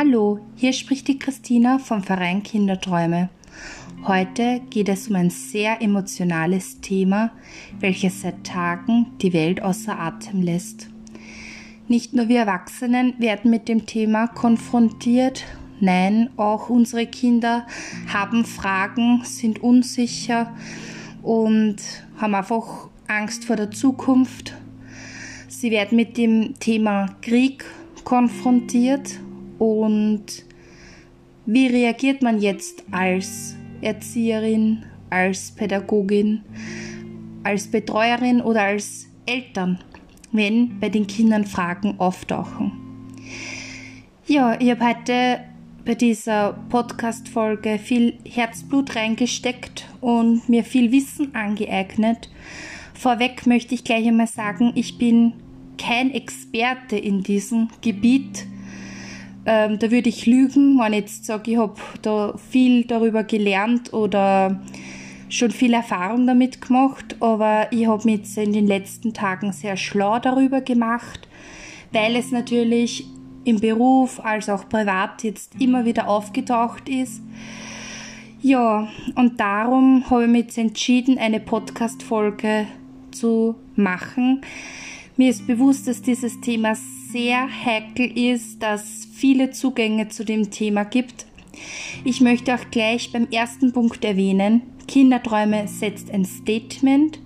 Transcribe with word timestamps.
Hallo, 0.00 0.38
hier 0.54 0.72
spricht 0.74 1.08
die 1.08 1.18
Christina 1.18 1.80
vom 1.80 2.04
Verein 2.04 2.44
Kinderträume. 2.44 3.30
Heute 4.06 4.60
geht 4.70 4.88
es 4.88 5.08
um 5.08 5.16
ein 5.16 5.30
sehr 5.30 5.82
emotionales 5.82 6.80
Thema, 6.80 7.32
welches 7.80 8.20
seit 8.20 8.44
Tagen 8.44 9.06
die 9.20 9.32
Welt 9.32 9.60
außer 9.60 9.98
Atem 9.98 10.40
lässt. 10.40 10.88
Nicht 11.88 12.14
nur 12.14 12.28
wir 12.28 12.38
Erwachsenen 12.38 13.14
werden 13.18 13.50
mit 13.50 13.66
dem 13.66 13.86
Thema 13.86 14.28
konfrontiert, 14.28 15.44
nein, 15.80 16.30
auch 16.36 16.70
unsere 16.70 17.06
Kinder 17.06 17.66
haben 18.06 18.44
Fragen, 18.44 19.22
sind 19.24 19.64
unsicher 19.64 20.54
und 21.24 21.78
haben 22.18 22.36
einfach 22.36 22.88
Angst 23.08 23.46
vor 23.46 23.56
der 23.56 23.72
Zukunft. 23.72 24.54
Sie 25.48 25.72
werden 25.72 25.96
mit 25.96 26.16
dem 26.16 26.56
Thema 26.60 27.16
Krieg 27.20 27.64
konfrontiert 28.04 29.18
und 29.58 30.24
wie 31.46 31.66
reagiert 31.66 32.22
man 32.22 32.40
jetzt 32.40 32.84
als 32.90 33.56
Erzieherin, 33.80 34.84
als 35.10 35.50
Pädagogin, 35.50 36.42
als 37.42 37.68
Betreuerin 37.68 38.40
oder 38.40 38.62
als 38.62 39.06
Eltern, 39.26 39.78
wenn 40.32 40.78
bei 40.78 40.88
den 40.88 41.06
Kindern 41.06 41.44
Fragen 41.44 41.94
auftauchen? 41.98 42.72
Ja, 44.26 44.60
ich 44.60 44.70
habe 44.70 44.86
heute 44.86 45.40
bei 45.86 45.94
dieser 45.94 46.52
Podcast-Folge 46.68 47.78
viel 47.78 48.18
Herzblut 48.26 48.94
reingesteckt 48.94 49.86
und 50.02 50.46
mir 50.46 50.64
viel 50.64 50.92
Wissen 50.92 51.34
angeeignet. 51.34 52.28
Vorweg 52.92 53.46
möchte 53.46 53.74
ich 53.74 53.84
gleich 53.84 54.06
einmal 54.06 54.26
sagen, 54.26 54.72
ich 54.74 54.98
bin 54.98 55.32
kein 55.78 56.10
Experte 56.10 56.98
in 56.98 57.22
diesem 57.22 57.68
Gebiet. 57.80 58.44
Ähm, 59.46 59.78
da 59.78 59.90
würde 59.90 60.08
ich 60.08 60.26
lügen, 60.26 60.78
wenn 60.78 60.92
ich 60.92 61.00
jetzt 61.00 61.24
sage, 61.24 61.52
ich 61.52 61.56
habe 61.56 61.74
da 62.02 62.34
viel 62.50 62.84
darüber 62.84 63.24
gelernt 63.24 63.92
oder 63.92 64.60
schon 65.28 65.50
viel 65.50 65.74
Erfahrung 65.74 66.26
damit 66.26 66.60
gemacht, 66.60 67.16
aber 67.20 67.68
ich 67.70 67.86
habe 67.86 68.04
mich 68.04 68.36
in 68.36 68.52
den 68.52 68.66
letzten 68.66 69.14
Tagen 69.14 69.52
sehr 69.52 69.76
schlau 69.76 70.18
darüber 70.18 70.60
gemacht, 70.60 71.28
weil 71.92 72.16
es 72.16 72.30
natürlich 72.30 73.06
im 73.44 73.60
Beruf 73.60 74.24
als 74.24 74.48
auch 74.48 74.68
privat 74.68 75.22
jetzt 75.24 75.60
immer 75.60 75.84
wieder 75.84 76.08
aufgetaucht 76.08 76.88
ist. 76.88 77.22
Ja, 78.40 78.88
und 79.16 79.40
darum 79.40 80.08
habe 80.10 80.24
ich 80.24 80.30
mich 80.30 80.42
jetzt 80.42 80.58
entschieden, 80.58 81.18
eine 81.18 81.40
Podcast-Folge 81.40 82.66
zu 83.10 83.56
machen. 83.74 84.42
Mir 85.16 85.30
ist 85.30 85.46
bewusst, 85.46 85.88
dass 85.88 86.02
dieses 86.02 86.40
Thema 86.40 86.76
sehr 87.10 87.48
heikel 87.64 88.16
ist, 88.16 88.62
dass 88.62 89.07
viele 89.18 89.50
Zugänge 89.50 90.08
zu 90.08 90.24
dem 90.24 90.50
Thema 90.50 90.84
gibt. 90.84 91.26
Ich 92.04 92.20
möchte 92.20 92.54
auch 92.54 92.70
gleich 92.70 93.10
beim 93.12 93.26
ersten 93.32 93.72
Punkt 93.72 94.04
erwähnen, 94.04 94.62
Kinderträume 94.86 95.66
setzt 95.66 96.10
ein 96.12 96.24
Statement 96.24 97.18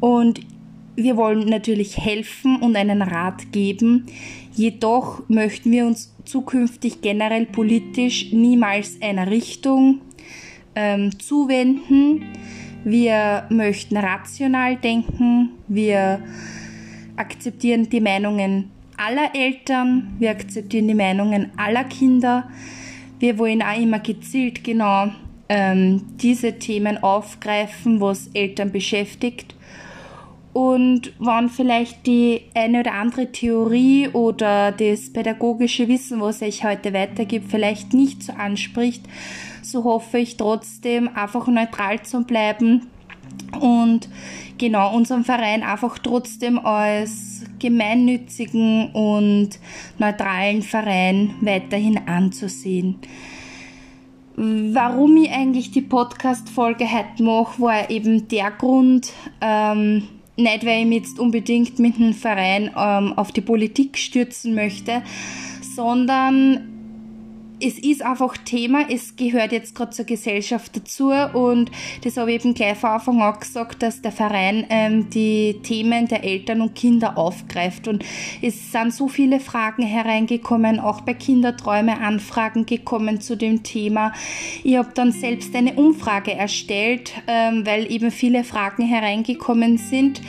und 0.00 0.40
wir 0.94 1.16
wollen 1.16 1.48
natürlich 1.48 1.98
helfen 1.98 2.56
und 2.60 2.76
einen 2.76 3.02
Rat 3.02 3.50
geben. 3.50 4.06
Jedoch 4.54 5.22
möchten 5.28 5.72
wir 5.72 5.86
uns 5.86 6.14
zukünftig 6.24 7.00
generell 7.00 7.46
politisch 7.46 8.32
niemals 8.32 9.00
einer 9.02 9.30
Richtung 9.30 10.00
ähm, 10.76 11.18
zuwenden. 11.18 12.26
Wir 12.84 13.46
möchten 13.48 13.96
rational 13.96 14.76
denken. 14.76 15.50
Wir 15.66 16.22
akzeptieren 17.16 17.88
die 17.88 18.00
Meinungen 18.00 18.70
aller 18.96 19.34
Eltern, 19.34 20.14
wir 20.18 20.30
akzeptieren 20.30 20.88
die 20.88 20.94
Meinungen 20.94 21.50
aller 21.56 21.84
Kinder. 21.84 22.48
Wir 23.18 23.38
wollen 23.38 23.62
auch 23.62 23.78
immer 23.78 24.00
gezielt 24.00 24.64
genau 24.64 25.08
ähm, 25.48 26.02
diese 26.16 26.58
Themen 26.58 27.02
aufgreifen, 27.02 28.00
was 28.00 28.28
Eltern 28.34 28.72
beschäftigt. 28.72 29.54
Und 30.52 31.12
wann 31.18 31.48
vielleicht 31.48 32.06
die 32.06 32.42
eine 32.54 32.80
oder 32.80 32.94
andere 32.94 33.32
Theorie 33.32 34.08
oder 34.08 34.70
das 34.70 35.12
pädagogische 35.12 35.88
Wissen, 35.88 36.20
was 36.20 36.42
ich 36.42 36.62
heute 36.64 36.92
weitergibt, 36.92 37.50
vielleicht 37.50 37.92
nicht 37.92 38.22
so 38.22 38.32
anspricht, 38.34 39.02
so 39.62 39.82
hoffe 39.82 40.18
ich 40.18 40.36
trotzdem 40.36 41.08
einfach 41.08 41.48
neutral 41.48 42.02
zu 42.02 42.22
bleiben 42.22 42.86
und 43.60 44.08
genau 44.58 44.94
unseren 44.94 45.24
Verein 45.24 45.64
einfach 45.64 45.98
trotzdem 45.98 46.64
als 46.64 47.33
gemeinnützigen 47.58 48.90
und 48.92 49.50
neutralen 49.98 50.62
Verein 50.62 51.34
weiterhin 51.40 51.98
anzusehen. 52.06 52.96
Warum 54.36 55.16
ich 55.16 55.30
eigentlich 55.30 55.70
die 55.70 55.82
Podcast-Folge 55.82 56.86
heute 56.90 57.22
mache, 57.22 57.62
war 57.62 57.90
eben 57.90 58.26
der 58.26 58.50
Grund, 58.50 59.12
ähm, 59.40 60.08
nicht 60.36 60.66
weil 60.66 60.80
ich 60.80 60.86
mich 60.86 60.98
jetzt 60.98 61.18
unbedingt 61.20 61.78
mit 61.78 61.98
dem 61.98 62.12
Verein 62.12 62.70
ähm, 62.76 63.12
auf 63.16 63.30
die 63.30 63.40
Politik 63.40 63.96
stürzen 63.96 64.56
möchte, 64.56 65.02
sondern 65.76 66.73
es 67.60 67.78
ist 67.78 68.02
einfach 68.02 68.36
Thema, 68.36 68.86
es 68.90 69.16
gehört 69.16 69.52
jetzt 69.52 69.74
gerade 69.74 69.92
zur 69.92 70.04
Gesellschaft 70.04 70.76
dazu 70.76 71.10
und 71.10 71.70
das 72.02 72.16
habe 72.16 72.32
ich 72.32 72.44
eben 72.44 72.54
gleich 72.54 72.76
von 72.76 72.90
Anfang 72.90 73.22
an 73.22 73.38
gesagt, 73.38 73.82
dass 73.82 74.02
der 74.02 74.12
Verein 74.12 74.66
ähm, 74.70 75.10
die 75.10 75.60
Themen 75.62 76.08
der 76.08 76.24
Eltern 76.24 76.60
und 76.60 76.74
Kinder 76.74 77.16
aufgreift 77.16 77.88
und 77.88 78.04
es 78.42 78.72
sind 78.72 78.92
so 78.92 79.08
viele 79.08 79.40
Fragen 79.40 79.82
hereingekommen, 79.82 80.80
auch 80.80 81.02
bei 81.02 81.14
Kinderträume 81.14 82.00
Anfragen 82.00 82.66
gekommen 82.66 83.20
zu 83.20 83.36
dem 83.36 83.62
Thema. 83.62 84.12
Ich 84.62 84.76
habe 84.76 84.90
dann 84.94 85.12
selbst 85.12 85.54
eine 85.54 85.74
Umfrage 85.74 86.32
erstellt, 86.32 87.12
ähm, 87.26 87.64
weil 87.66 87.90
eben 87.90 88.10
viele 88.10 88.44
Fragen 88.44 88.82
hereingekommen 88.86 89.78
sind 89.78 90.20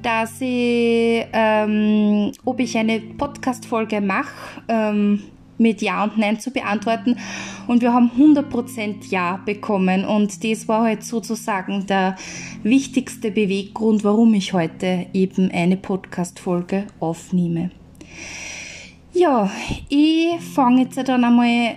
dass 0.00 0.40
ich, 0.40 1.26
ähm, 1.32 2.30
ob 2.44 2.60
ich 2.60 2.78
eine 2.78 3.00
Podcast-Folge 3.00 4.00
mache, 4.00 4.62
ähm, 4.68 5.24
mit 5.58 5.82
Ja 5.82 6.04
und 6.04 6.16
Nein 6.16 6.40
zu 6.40 6.50
beantworten. 6.50 7.16
Und 7.66 7.82
wir 7.82 7.92
haben 7.92 8.10
100% 8.16 9.10
Ja 9.10 9.40
bekommen. 9.44 10.04
Und 10.04 10.42
das 10.44 10.68
war 10.68 10.84
halt 10.84 11.04
sozusagen 11.04 11.86
der 11.86 12.16
wichtigste 12.62 13.30
Beweggrund, 13.30 14.04
warum 14.04 14.34
ich 14.34 14.52
heute 14.52 15.06
eben 15.12 15.50
eine 15.50 15.76
Podcast-Folge 15.76 16.86
aufnehme. 17.00 17.70
Ja, 19.12 19.50
ich 19.88 20.40
fange 20.54 20.82
jetzt 20.82 20.96
dann 20.96 21.24
einmal 21.24 21.76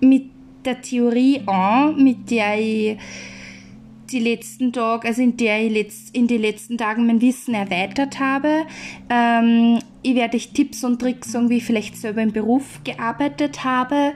mit 0.00 0.24
der 0.64 0.80
Theorie 0.80 1.40
an, 1.46 2.02
mit 2.02 2.30
der 2.30 2.58
ich 2.58 2.98
die 4.10 4.20
letzten 4.20 4.72
Tage, 4.72 5.08
also 5.08 5.22
in 5.22 5.36
der 5.36 5.64
ich 5.64 5.72
letzt, 5.72 6.14
in 6.14 6.26
den 6.26 6.40
letzten 6.40 6.78
Tagen 6.78 7.06
mein 7.06 7.20
Wissen 7.20 7.54
erweitert 7.54 8.20
habe. 8.20 8.66
Ähm, 9.10 9.78
ich 10.02 10.14
werde 10.14 10.36
euch 10.36 10.50
Tipps 10.50 10.84
und 10.84 11.00
Tricks 11.00 11.32
sagen, 11.32 11.50
wie 11.50 11.58
ich 11.58 11.64
vielleicht 11.64 11.96
selber 11.96 12.22
im 12.22 12.32
Beruf 12.32 12.80
gearbeitet 12.84 13.64
habe 13.64 14.12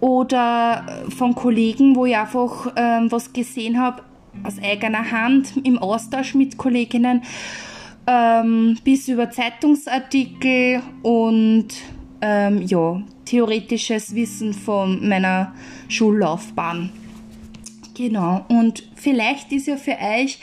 oder 0.00 1.04
von 1.16 1.34
Kollegen, 1.34 1.96
wo 1.96 2.06
ich 2.06 2.16
einfach 2.16 2.72
ähm, 2.76 3.10
was 3.10 3.32
gesehen 3.32 3.78
habe 3.80 4.02
aus 4.44 4.58
eigener 4.62 5.10
Hand 5.10 5.54
im 5.64 5.78
Austausch 5.78 6.34
mit 6.34 6.56
Kolleginnen, 6.56 7.22
ähm, 8.06 8.78
bis 8.82 9.08
über 9.08 9.30
Zeitungsartikel 9.30 10.82
und 11.02 11.68
ähm, 12.20 12.62
ja, 12.62 13.02
theoretisches 13.24 14.14
Wissen 14.14 14.52
von 14.54 15.08
meiner 15.08 15.54
Schullaufbahn. 15.88 16.90
Genau, 17.94 18.44
und 18.48 18.84
vielleicht 18.94 19.52
ist 19.52 19.66
ja 19.66 19.76
für 19.76 19.96
euch 19.98 20.38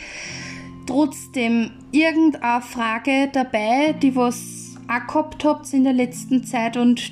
trotzdem 0.85 1.71
irgendeine 1.91 2.61
Frage 2.61 3.29
dabei, 3.31 3.93
die 3.93 4.15
was 4.15 4.75
auch 4.87 5.07
gehabt 5.07 5.45
habt 5.45 5.73
in 5.73 5.83
der 5.83 5.93
letzten 5.93 6.43
Zeit 6.43 6.77
und 6.77 7.11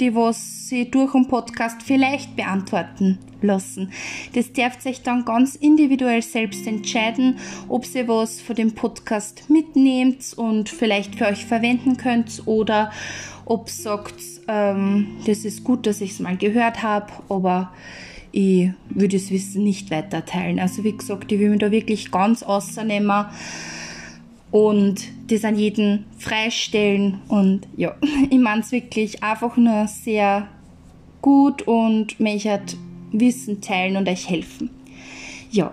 die 0.00 0.14
was 0.14 0.68
sie 0.68 0.90
durch 0.90 1.12
den 1.12 1.28
Podcast 1.28 1.82
vielleicht 1.82 2.34
beantworten 2.36 3.18
lassen. 3.42 3.92
Das 4.34 4.52
dürft 4.52 4.84
euch 4.86 5.02
dann 5.02 5.24
ganz 5.24 5.54
individuell 5.54 6.22
selbst 6.22 6.66
entscheiden, 6.66 7.38
ob 7.68 7.86
ihr 7.94 8.08
was 8.08 8.40
von 8.40 8.56
dem 8.56 8.74
Podcast 8.74 9.48
mitnehmt 9.50 10.34
und 10.36 10.68
vielleicht 10.68 11.14
für 11.16 11.26
euch 11.26 11.46
verwenden 11.46 11.96
könnt 11.96 12.42
oder 12.46 12.90
ob 13.44 13.68
sagt, 13.68 14.16
ähm, 14.48 15.18
das 15.26 15.44
ist 15.44 15.62
gut, 15.62 15.86
dass 15.86 16.00
ich 16.00 16.12
es 16.12 16.20
mal 16.20 16.36
gehört 16.36 16.82
habe, 16.82 17.12
aber 17.28 17.72
ich 18.34 18.70
würde 18.90 19.16
das 19.16 19.30
Wissen 19.30 19.62
nicht 19.62 19.92
weiter 19.92 20.24
teilen. 20.24 20.58
Also 20.58 20.82
wie 20.82 20.96
gesagt, 20.96 21.30
ich 21.30 21.38
will 21.38 21.50
mich 21.50 21.60
da 21.60 21.70
wirklich 21.70 22.10
ganz 22.10 22.42
außernehmen 22.42 23.26
und 24.50 25.04
das 25.28 25.44
an 25.44 25.56
jeden 25.56 26.04
freistellen 26.18 27.20
und 27.28 27.68
ja, 27.76 27.94
ich 28.30 28.38
meine 28.38 28.62
es 28.62 28.72
wirklich 28.72 29.22
einfach 29.22 29.56
nur 29.56 29.86
sehr 29.86 30.48
gut 31.22 31.62
und 31.62 32.16
hat 32.18 32.76
Wissen 33.12 33.60
teilen 33.60 33.96
und 33.96 34.08
euch 34.08 34.28
helfen. 34.28 34.70
Ja, 35.52 35.72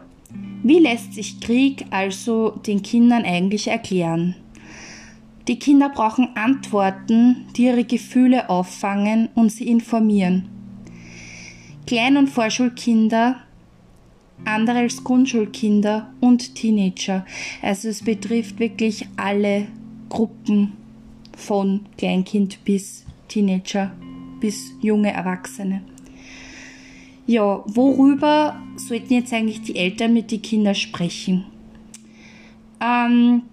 wie 0.62 0.78
lässt 0.78 1.16
sich 1.16 1.40
Krieg 1.40 1.86
also 1.90 2.52
den 2.68 2.84
Kindern 2.84 3.24
eigentlich 3.24 3.70
erklären? 3.70 4.36
Die 5.48 5.58
Kinder 5.58 5.90
brauchen 5.90 6.36
Antworten, 6.36 7.48
die 7.58 7.64
ihre 7.64 7.86
Gefühle 7.86 8.52
auffangen 8.52 9.30
und 9.34 9.52
sie 9.52 9.68
informieren. 9.68 10.61
Klein- 11.86 12.18
und 12.18 12.28
Vorschulkinder, 12.28 13.42
andere 14.46 14.80
als 14.80 15.04
Grundschulkinder 15.04 16.12
und 16.20 16.56
Teenager. 16.56 17.26
Also 17.62 17.90
es 17.90 18.04
betrifft 18.04 18.60
wirklich 18.60 19.08
alle 19.18 19.68
Gruppen 20.10 20.74
von 21.36 21.86
Kleinkind 21.98 22.64
bis 22.66 23.06
Teenager 23.28 23.92
bis 24.42 24.74
junge 24.82 25.14
Erwachsene. 25.14 25.84
Ja, 27.28 27.64
worüber 27.66 28.60
sollten 28.76 29.14
jetzt 29.14 29.32
eigentlich 29.32 29.62
die 29.62 29.78
Eltern 29.78 30.14
mit 30.14 30.32
den 30.32 30.42
Kindern 30.42 30.76
sprechen? 30.76 31.46
Ähm, 32.82 33.44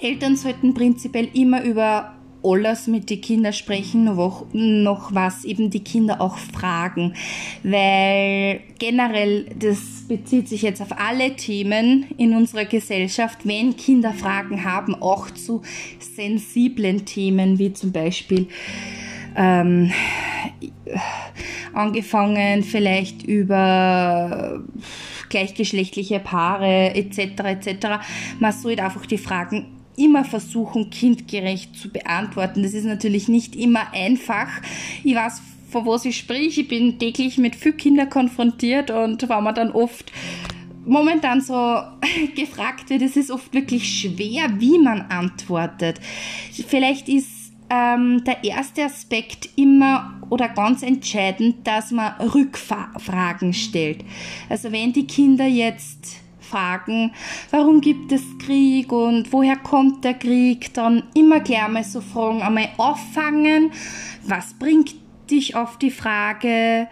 Eltern 0.00 0.34
sollten 0.34 0.74
prinzipiell 0.74 1.28
immer 1.34 1.62
über 1.62 2.15
alles 2.46 2.86
mit 2.86 3.10
den 3.10 3.20
Kindern 3.20 3.52
sprechen, 3.52 4.04
noch, 4.04 4.46
noch 4.52 5.14
was 5.14 5.44
eben 5.44 5.70
die 5.70 5.82
Kinder 5.82 6.20
auch 6.20 6.38
fragen, 6.38 7.14
weil 7.62 8.60
generell, 8.78 9.46
das 9.58 10.04
bezieht 10.08 10.48
sich 10.48 10.62
jetzt 10.62 10.80
auf 10.80 10.98
alle 10.98 11.34
Themen 11.36 12.06
in 12.16 12.34
unserer 12.34 12.64
Gesellschaft, 12.64 13.40
wenn 13.44 13.76
Kinder 13.76 14.12
Fragen 14.12 14.64
haben, 14.64 14.94
auch 14.94 15.30
zu 15.30 15.62
sensiblen 15.98 17.04
Themen, 17.04 17.58
wie 17.58 17.72
zum 17.72 17.92
Beispiel 17.92 18.48
ähm, 19.36 19.92
angefangen 21.72 22.62
vielleicht 22.62 23.22
über 23.22 24.62
gleichgeschlechtliche 25.28 26.20
Paare 26.20 26.94
etc. 26.94 27.18
etc. 27.44 27.86
Man 28.38 28.52
sollte 28.52 28.84
einfach 28.84 29.06
die 29.06 29.18
Fragen 29.18 29.75
immer 29.96 30.24
versuchen, 30.24 30.90
kindgerecht 30.90 31.76
zu 31.76 31.90
beantworten. 31.90 32.62
Das 32.62 32.74
ist 32.74 32.84
natürlich 32.84 33.28
nicht 33.28 33.56
immer 33.56 33.92
einfach. 33.92 34.48
Ich 35.04 35.14
weiß, 35.14 35.40
von 35.70 35.86
was 35.86 36.04
ich 36.04 36.16
sprich. 36.16 36.58
Ich 36.58 36.68
bin 36.68 36.98
täglich 36.98 37.38
mit 37.38 37.56
vielen 37.56 37.76
Kindern 37.76 38.10
konfrontiert 38.10 38.90
und 38.90 39.28
wenn 39.28 39.42
man 39.42 39.54
dann 39.54 39.70
oft 39.70 40.12
momentan 40.84 41.40
so 41.40 41.54
gefragt 42.36 42.90
wird, 42.90 43.02
es 43.02 43.16
ist 43.16 43.30
oft 43.30 43.52
wirklich 43.52 44.00
schwer, 44.00 44.48
wie 44.58 44.78
man 44.78 45.02
antwortet. 45.02 46.00
Vielleicht 46.66 47.08
ist 47.08 47.52
ähm, 47.68 48.22
der 48.24 48.44
erste 48.44 48.84
Aspekt 48.84 49.48
immer 49.56 50.20
oder 50.30 50.48
ganz 50.48 50.82
entscheidend, 50.82 51.66
dass 51.66 51.90
man 51.90 52.12
Rückfragen 52.20 53.52
stellt. 53.52 54.04
Also 54.48 54.72
wenn 54.72 54.92
die 54.92 55.06
Kinder 55.06 55.46
jetzt 55.46 56.16
fragen, 56.46 57.12
warum 57.50 57.80
gibt 57.80 58.12
es 58.12 58.22
Krieg 58.38 58.92
und 58.92 59.32
woher 59.32 59.56
kommt 59.56 60.04
der 60.04 60.14
Krieg, 60.14 60.72
dann 60.74 61.02
immer 61.14 61.40
gleich 61.40 61.68
mal 61.68 61.84
so 61.84 62.00
Fragen 62.00 62.42
einmal 62.42 62.68
auffangen, 62.76 63.70
was 64.24 64.54
bringt 64.54 64.94
dich 65.30 65.54
auf 65.54 65.78
die 65.78 65.90
Frage, 65.90 66.88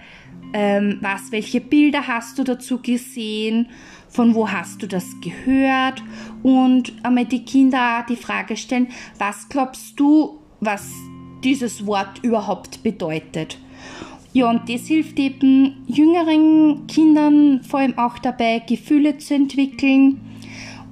ähm, 0.52 0.98
was, 1.00 1.32
welche 1.32 1.60
Bilder 1.60 2.06
hast 2.06 2.38
du 2.38 2.44
dazu 2.44 2.80
gesehen, 2.80 3.68
von 4.08 4.34
wo 4.34 4.48
hast 4.48 4.82
du 4.82 4.86
das 4.86 5.06
gehört? 5.20 6.02
Und 6.42 6.92
einmal 7.02 7.24
die 7.24 7.44
Kinder 7.44 8.04
die 8.08 8.16
Frage 8.16 8.56
stellen, 8.56 8.88
was 9.18 9.48
glaubst 9.48 9.98
du, 9.98 10.40
was 10.60 10.92
dieses 11.44 11.86
Wort 11.86 12.20
überhaupt 12.22 12.82
bedeutet. 12.82 13.58
Ja, 14.34 14.50
und 14.50 14.68
das 14.68 14.88
hilft 14.88 15.16
eben 15.20 15.84
jüngeren 15.86 16.88
Kindern 16.88 17.62
vor 17.62 17.78
allem 17.78 17.96
auch 17.96 18.18
dabei, 18.18 18.58
Gefühle 18.58 19.16
zu 19.18 19.32
entwickeln. 19.34 20.20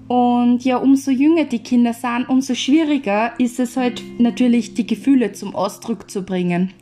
Und 0.07 0.65
ja, 0.65 0.77
umso 0.77 1.11
jünger 1.11 1.45
die 1.45 1.59
Kinder 1.59 1.93
sind, 1.93 2.29
umso 2.29 2.55
schwieriger 2.55 3.33
ist 3.41 3.59
es 3.59 3.77
halt 3.77 4.01
natürlich, 4.21 4.75
die 4.75 4.87
Gefühle 4.87 5.33
zum 5.33 5.57
Ausdruck 5.57 6.09
zu 6.09 6.23
bringen. 6.23 6.73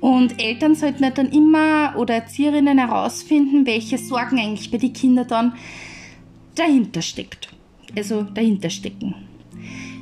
Und 0.00 0.42
Eltern 0.42 0.74
sollten 0.74 1.04
halt 1.04 1.18
dann 1.18 1.30
immer 1.30 1.94
oder 1.98 2.14
Erzieherinnen 2.14 2.78
herausfinden, 2.78 3.66
welche 3.66 3.98
Sorgen 3.98 4.38
eigentlich 4.38 4.70
bei 4.70 4.78
den 4.78 4.94
Kindern 4.94 5.28
dann 5.28 5.52
dahinter 6.54 7.02
steckt. 7.02 7.50
Also 7.94 8.22
dahinter 8.22 8.70
stecken. 8.70 9.14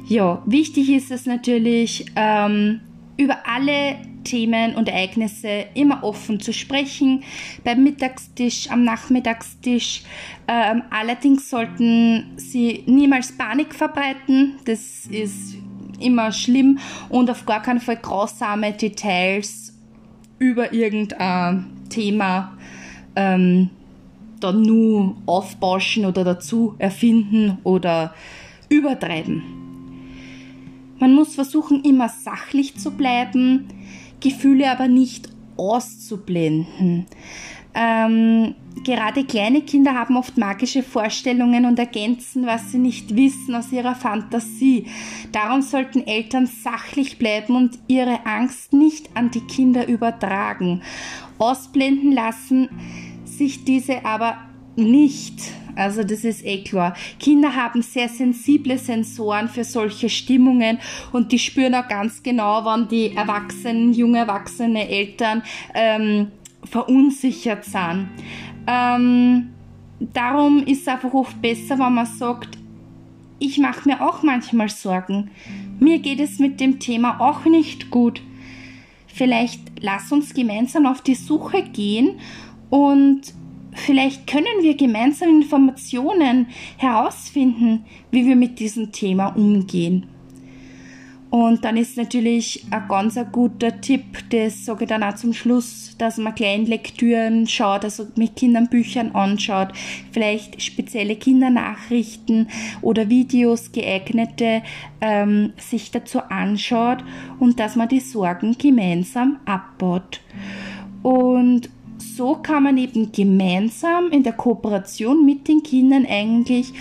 Ja, 0.06 0.40
wichtig 0.46 0.88
ist 0.88 1.10
es 1.10 1.26
natürlich, 1.26 2.06
ähm, 2.14 2.80
über 3.16 3.38
alle 3.44 3.96
Themen 4.24 4.74
und 4.74 4.88
Ereignisse 4.88 5.66
immer 5.74 6.04
offen 6.04 6.40
zu 6.40 6.52
sprechen, 6.52 7.22
beim 7.64 7.82
Mittagstisch, 7.82 8.70
am 8.70 8.84
Nachmittagstisch. 8.84 10.02
Ähm, 10.48 10.82
allerdings 10.90 11.48
sollten 11.50 12.32
sie 12.36 12.84
niemals 12.86 13.32
Panik 13.32 13.74
verbreiten, 13.74 14.54
das 14.64 15.06
ist 15.06 15.56
immer 16.00 16.32
schlimm 16.32 16.78
und 17.08 17.30
auf 17.30 17.44
gar 17.46 17.62
keinen 17.62 17.80
Fall 17.80 17.96
grausame 17.96 18.72
Details 18.72 19.74
über 20.38 20.72
irgendein 20.72 21.66
Thema 21.90 22.56
ähm, 23.14 23.70
dann 24.40 24.62
nur 24.62 25.16
aufbauschen 25.26 26.06
oder 26.06 26.24
dazu 26.24 26.74
erfinden 26.78 27.58
oder 27.62 28.14
übertreiben. 28.68 29.42
Man 30.98 31.14
muss 31.14 31.34
versuchen, 31.34 31.82
immer 31.84 32.08
sachlich 32.08 32.76
zu 32.76 32.90
bleiben, 32.90 33.68
Gefühle 34.20 34.70
aber 34.70 34.88
nicht 34.88 35.28
auszublenden. 35.56 37.06
Ähm, 37.72 38.54
gerade 38.84 39.24
kleine 39.24 39.62
Kinder 39.62 39.94
haben 39.94 40.16
oft 40.16 40.36
magische 40.36 40.82
Vorstellungen 40.82 41.66
und 41.66 41.78
ergänzen, 41.78 42.46
was 42.46 42.72
sie 42.72 42.78
nicht 42.78 43.14
wissen, 43.14 43.54
aus 43.54 43.70
ihrer 43.70 43.94
Fantasie. 43.94 44.86
Darum 45.30 45.62
sollten 45.62 46.06
Eltern 46.06 46.46
sachlich 46.46 47.18
bleiben 47.18 47.54
und 47.54 47.78
ihre 47.86 48.26
Angst 48.26 48.72
nicht 48.72 49.10
an 49.14 49.30
die 49.30 49.42
Kinder 49.42 49.86
übertragen. 49.86 50.82
Ausblenden 51.38 52.12
lassen 52.12 52.68
sich 53.24 53.64
diese 53.64 54.04
aber 54.04 54.36
nicht. 54.80 55.40
Also 55.76 56.02
das 56.02 56.24
ist 56.24 56.44
eh 56.44 56.62
klar. 56.62 56.94
Kinder 57.18 57.54
haben 57.54 57.82
sehr 57.82 58.08
sensible 58.08 58.76
Sensoren 58.76 59.48
für 59.48 59.64
solche 59.64 60.08
Stimmungen 60.08 60.78
und 61.12 61.32
die 61.32 61.38
spüren 61.38 61.74
auch 61.74 61.88
ganz 61.88 62.22
genau, 62.22 62.64
wann 62.64 62.88
die 62.88 63.14
Erwachsenen, 63.14 63.92
junge 63.92 64.18
Erwachsene 64.18 64.88
Eltern 64.88 65.42
ähm, 65.74 66.28
verunsichert 66.64 67.64
sind. 67.64 68.08
Ähm, 68.66 69.50
darum 70.00 70.64
ist 70.64 70.82
es 70.82 70.88
einfach 70.88 71.14
oft 71.14 71.40
besser, 71.40 71.78
wenn 71.78 71.94
man 71.94 72.06
sagt, 72.06 72.58
ich 73.38 73.58
mache 73.58 73.88
mir 73.88 74.06
auch 74.06 74.22
manchmal 74.22 74.68
Sorgen. 74.68 75.30
Mir 75.78 75.98
geht 75.98 76.20
es 76.20 76.38
mit 76.38 76.60
dem 76.60 76.78
Thema 76.78 77.20
auch 77.20 77.46
nicht 77.46 77.90
gut. 77.90 78.20
Vielleicht 79.06 79.60
lass 79.80 80.12
uns 80.12 80.34
gemeinsam 80.34 80.86
auf 80.86 81.00
die 81.00 81.14
Suche 81.14 81.62
gehen 81.62 82.20
und 82.68 83.22
Vielleicht 83.86 84.26
können 84.26 84.62
wir 84.62 84.76
gemeinsam 84.76 85.30
Informationen 85.30 86.48
herausfinden, 86.76 87.84
wie 88.10 88.26
wir 88.26 88.36
mit 88.36 88.58
diesem 88.58 88.92
Thema 88.92 89.28
umgehen. 89.28 90.06
Und 91.30 91.64
dann 91.64 91.76
ist 91.76 91.96
natürlich 91.96 92.66
ein 92.72 92.88
ganz 92.88 93.16
ein 93.16 93.30
guter 93.30 93.80
Tipp, 93.80 94.02
das 94.30 94.64
sage 94.64 94.84
ich 94.84 94.88
dann 94.88 95.04
auch 95.04 95.14
zum 95.14 95.32
Schluss, 95.32 95.94
dass 95.96 96.18
man 96.18 96.34
kleine 96.34 96.64
Lektüren 96.64 97.46
schaut, 97.46 97.84
also 97.84 98.08
mit 98.16 98.34
Kindern 98.34 98.68
Büchern 98.68 99.12
anschaut, 99.12 99.68
vielleicht 100.10 100.60
spezielle 100.60 101.14
Kindernachrichten 101.14 102.48
oder 102.82 103.08
Videos 103.08 103.70
geeignete 103.70 104.62
ähm, 105.00 105.52
sich 105.56 105.92
dazu 105.92 106.20
anschaut 106.20 107.04
und 107.38 107.60
dass 107.60 107.76
man 107.76 107.88
die 107.88 108.00
Sorgen 108.00 108.56
gemeinsam 108.58 109.38
abbaut. 109.44 110.20
Und 111.02 111.70
so 112.16 112.34
kann 112.36 112.64
man 112.64 112.78
eben 112.78 113.12
gemeinsam 113.12 114.10
in 114.10 114.22
der 114.22 114.32
Kooperation 114.32 115.24
mit 115.24 115.48
den 115.48 115.62
Kindern 115.62 116.06
eigentlich 116.06 116.72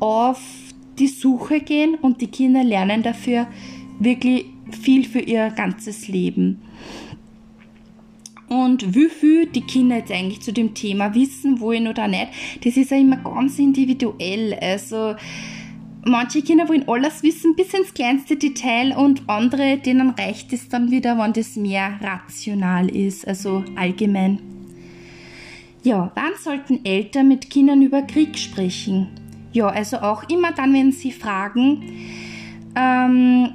auf 0.00 0.40
die 0.98 1.08
Suche 1.08 1.60
gehen 1.60 1.94
und 1.94 2.20
die 2.20 2.26
Kinder 2.28 2.64
lernen 2.64 3.02
dafür 3.02 3.46
wirklich 3.98 4.46
viel 4.82 5.04
für 5.04 5.20
ihr 5.20 5.50
ganzes 5.50 6.08
Leben. 6.08 6.62
Und 8.48 8.94
wie 8.94 9.08
viel 9.08 9.46
die 9.46 9.60
Kinder 9.60 9.96
jetzt 9.96 10.10
eigentlich 10.10 10.40
zu 10.40 10.52
dem 10.52 10.74
Thema 10.74 11.14
wissen 11.14 11.60
wollen 11.60 11.86
oder 11.86 12.08
nicht, 12.08 12.28
das 12.64 12.76
ist 12.76 12.90
ja 12.90 12.96
immer 12.96 13.16
ganz 13.16 13.58
individuell. 13.58 14.54
Also 14.54 15.16
manche 16.04 16.42
Kinder 16.42 16.68
wollen 16.68 16.88
alles 16.88 17.22
wissen 17.22 17.54
bis 17.56 17.74
ins 17.74 17.92
kleinste 17.92 18.36
Detail 18.36 18.96
und 18.96 19.28
andere, 19.28 19.76
denen 19.76 20.10
reicht 20.10 20.52
es 20.54 20.68
dann 20.68 20.90
wieder, 20.90 21.18
wenn 21.18 21.34
das 21.34 21.56
mehr 21.56 21.98
rational 22.00 22.88
ist, 22.88 23.28
also 23.28 23.64
allgemein. 23.76 24.57
Ja, 25.88 26.12
wann 26.14 26.32
sollten 26.38 26.84
Eltern 26.84 27.28
mit 27.28 27.48
Kindern 27.48 27.80
über 27.80 28.02
Krieg 28.02 28.36
sprechen? 28.36 29.08
Ja, 29.52 29.68
also 29.68 29.96
auch 29.96 30.28
immer 30.28 30.52
dann, 30.52 30.74
wenn 30.74 30.92
sie 30.92 31.10
fragen, 31.10 31.82
ähm, 32.76 33.54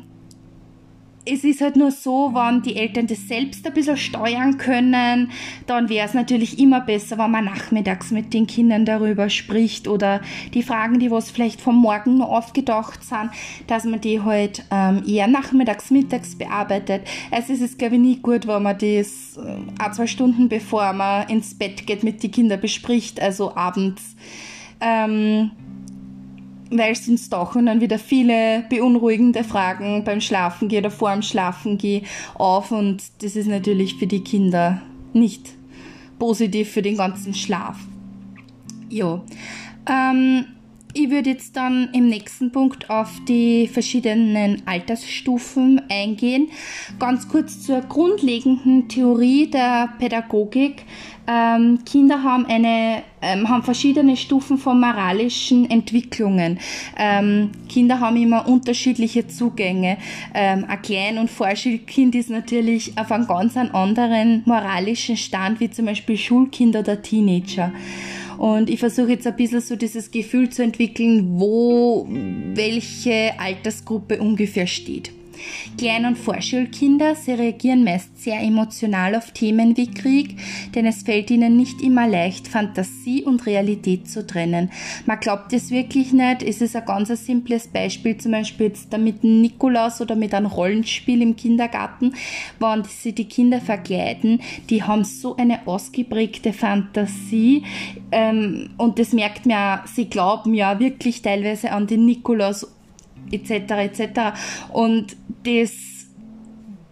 es 1.26 1.44
ist 1.44 1.62
halt 1.62 1.76
nur 1.76 1.92
so, 1.92 2.32
wenn 2.34 2.62
die 2.62 2.76
Eltern 2.76 3.08
das 3.08 3.28
selbst 3.28 3.66
ein 3.66 3.74
bisschen 3.74 3.96
steuern 3.96 4.58
können, 4.58 5.32
dann 5.68 5.90
wäre 5.90 6.08
es 6.08 6.14
natürlich 6.14 6.60
immer 6.60 6.82
besser, 6.82 7.18
wenn 7.18 7.32
man 7.32 7.46
nachmittags 7.46 8.12
mit 8.12 8.34
den 8.34 8.46
Kindern 8.46 8.86
darüber 8.86 9.30
spricht 9.30 9.88
oder 9.88 10.22
die 10.54 10.64
Fragen, 10.64 11.00
die 11.00 11.12
was 11.12 11.32
vielleicht 11.32 11.62
vom 11.62 11.78
Morgen 11.78 12.18
noch 12.18 12.30
aufgedacht 12.30 13.04
sind, 13.04 13.30
dass 13.68 13.86
man 13.86 14.02
die 14.02 14.22
halt 14.22 14.66
ähm, 14.72 15.04
eher 15.08 15.28
nachmittags, 15.28 15.92
mittags 15.92 16.36
bearbeitet. 16.36 17.04
Also 17.32 17.54
es 17.54 17.62
ist, 17.62 17.80
glaube 17.80 17.96
ich, 17.96 18.02
nie 18.02 18.18
gut, 18.18 18.46
wenn 18.46 18.64
man 18.64 18.78
das 18.78 19.38
äh, 19.38 19.82
ein, 19.82 19.94
zwei 19.94 20.08
Stunden 20.08 20.50
bevor 20.50 20.92
man 20.94 21.30
ins 21.30 21.58
Bett 21.58 21.88
geht 21.88 22.04
mit 22.04 22.22
den 22.22 22.32
Kindern 22.32 22.60
bespricht, 22.60 23.22
also 23.22 23.56
abends. 23.56 24.16
Ähm, 24.82 25.52
weil 26.78 26.96
sonst 26.96 27.30
tauchen 27.30 27.66
dann 27.66 27.82
wieder 27.82 28.00
viele 28.00 28.66
beunruhigende 28.70 29.44
Fragen 29.44 30.04
beim 30.04 30.22
Schlafen 30.22 30.70
oder 30.72 30.92
vor 30.92 31.12
dem 31.12 31.22
Schlafen 31.22 31.80
auf 32.36 32.72
und 32.72 33.02
das 33.22 33.36
ist 33.36 33.48
natürlich 33.48 33.96
für 33.96 34.08
die 34.08 34.24
Kinder 34.24 34.82
nicht 35.14 35.52
positiv 36.20 36.72
für 36.72 36.82
den 36.82 36.98
ganzen 36.98 37.34
Schlaf. 37.34 37.78
Ja. 38.90 39.22
Ähm, 39.90 40.46
ich 40.94 41.10
würde 41.10 41.32
jetzt 41.32 41.56
dann 41.56 41.90
im 41.94 42.08
nächsten 42.08 42.52
Punkt 42.52 42.90
auf 42.90 43.10
die 43.28 43.68
verschiedenen 43.68 44.62
Altersstufen 44.66 45.82
eingehen. 45.90 46.50
Ganz 47.00 47.28
kurz 47.28 47.62
zur 47.62 47.82
grundlegenden 47.82 48.88
Theorie 48.88 49.50
der 49.50 49.90
Pädagogik. 49.98 50.86
Ähm, 51.26 51.80
Kinder 51.86 52.22
haben 52.22 52.46
eine 52.46 53.04
ähm, 53.22 53.48
haben 53.48 53.64
verschiedene 53.64 54.18
Stufen 54.18 54.58
von 54.58 54.80
moralischen 54.80 55.70
Entwicklungen. 55.70 56.60
Ähm, 56.98 57.52
Kinder 57.70 58.00
haben 58.02 58.18
immer 58.18 58.48
unterschiedliche 58.48 59.28
Zugänge. 59.28 59.98
Ähm, 60.34 60.66
ein 60.68 60.82
Klein- 60.82 61.18
und 61.18 61.32
Vorschulkind 61.32 62.14
ist 62.16 62.30
natürlich 62.30 62.98
auf 62.98 63.12
einem 63.12 63.26
ganz 63.26 63.56
anderen 63.56 64.44
moralischen 64.46 65.16
Stand 65.16 65.62
wie 65.62 65.72
zum 65.72 65.86
Beispiel 65.86 66.18
Schulkinder 66.18 66.82
oder 66.82 67.02
Teenager. 67.02 67.72
Und 68.38 68.70
ich 68.70 68.80
versuche 68.80 69.10
jetzt 69.10 69.28
ein 69.28 69.36
bisschen 69.36 69.62
so 69.62 69.76
dieses 69.76 70.12
Gefühl 70.12 70.50
zu 70.50 70.64
entwickeln, 70.64 71.40
wo 71.40 72.08
welche 72.10 73.32
Altersgruppe 73.40 74.20
ungefähr 74.20 74.68
steht. 74.68 75.12
Klein- 75.78 76.06
und 76.06 76.18
Vorschulkinder, 76.18 77.16
sie 77.16 77.34
reagieren 77.34 77.84
meist 77.84 78.22
sehr 78.22 78.40
emotional 78.42 79.16
auf 79.16 79.32
Themen 79.32 79.76
wie 79.78 79.92
Krieg, 79.92 80.38
denn 80.76 80.86
es 80.86 81.04
fällt 81.04 81.32
ihnen 81.32 81.58
nicht 81.58 81.82
immer 81.82 82.08
leicht, 82.08 82.48
Fantasie 82.48 83.24
und 83.24 83.46
Realität 83.46 84.10
zu 84.10 84.26
trennen. 84.26 84.72
Man 85.06 85.20
glaubt 85.20 85.54
es 85.54 85.72
wirklich 85.72 86.14
nicht. 86.14 86.44
Es 86.44 86.62
ist 86.62 86.76
ein 86.76 86.86
ganz 86.86 87.10
simples 87.26 87.68
Beispiel, 87.68 88.18
zum 88.18 88.32
Beispiel 88.32 88.68
jetzt 88.68 88.96
mit 88.98 89.24
einem 89.24 89.42
Nikolaus 89.42 90.02
oder 90.02 90.16
mit 90.16 90.34
einem 90.34 90.48
Rollenspiel 90.48 91.22
im 91.22 91.36
Kindergarten, 91.36 92.14
wenn 92.60 92.84
sie 92.84 93.14
die 93.14 93.26
Kinder 93.26 93.60
verkleiden, 93.60 94.42
die 94.70 94.84
haben 94.84 95.04
so 95.04 95.36
eine 95.36 95.68
ausgeprägte 95.68 96.54
Fantasie 96.54 97.64
ähm, 98.12 98.70
und 98.78 99.00
das 99.00 99.14
merkt 99.14 99.46
man 99.46 99.80
auch, 99.80 99.88
sie 99.88 100.06
glauben 100.06 100.54
ja 100.54 100.80
wirklich 100.80 101.22
teilweise 101.22 101.72
an 101.72 101.88
den 101.88 102.06
Nikolaus 102.06 102.68
etc. 103.32 103.52
etc. 103.52 104.20
Und 104.72 105.16
das, 105.44 106.08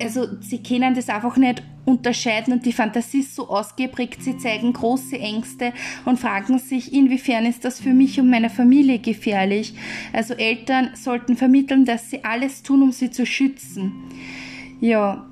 also 0.02 0.28
sie 0.42 0.62
können 0.62 0.94
das 0.94 1.10
einfach 1.10 1.38
nicht 1.38 1.64
unterscheiden 1.86 2.54
und 2.54 2.66
die 2.66 2.74
Fantasie 2.74 3.20
ist 3.22 3.36
so 3.36 3.50
ausgeprägt, 3.50 4.24
sie 4.24 4.38
zeigen 4.38 4.74
große 4.74 5.18
Ängste 5.18 5.74
und 6.06 6.20
fragen 6.20 6.60
sich, 6.60 6.94
inwiefern 6.94 7.46
ist 7.46 7.66
das 7.66 7.80
für 7.80 7.94
mich 7.94 8.20
und 8.20 8.30
meine 8.30 8.50
Familie 8.50 9.00
gefährlich. 9.00 9.74
Also 10.14 10.34
Eltern 10.36 10.92
sollten 10.94 11.36
vermitteln, 11.36 11.86
dass 11.86 12.10
sie 12.10 12.24
alles 12.24 12.64
tun, 12.64 12.84
um 12.84 12.92
sie 12.92 13.10
zu 13.10 13.26
schützen. 13.26 13.94
Ja, 14.80 15.26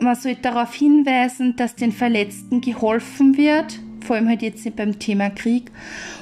man 0.00 0.16
sollte 0.16 0.42
darauf 0.42 0.74
hinweisen, 0.74 1.56
dass 1.56 1.76
den 1.76 1.92
Verletzten 1.92 2.60
geholfen 2.60 3.36
wird, 3.36 3.80
vor 4.00 4.16
allem 4.16 4.28
halt 4.28 4.42
jetzt 4.42 4.76
beim 4.76 4.98
Thema 4.98 5.30
Krieg. 5.30 5.70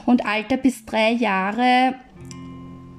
Und 0.06 0.26
Alter 0.26 0.56
bis 0.56 0.84
drei 0.84 1.12
Jahre 1.12 1.94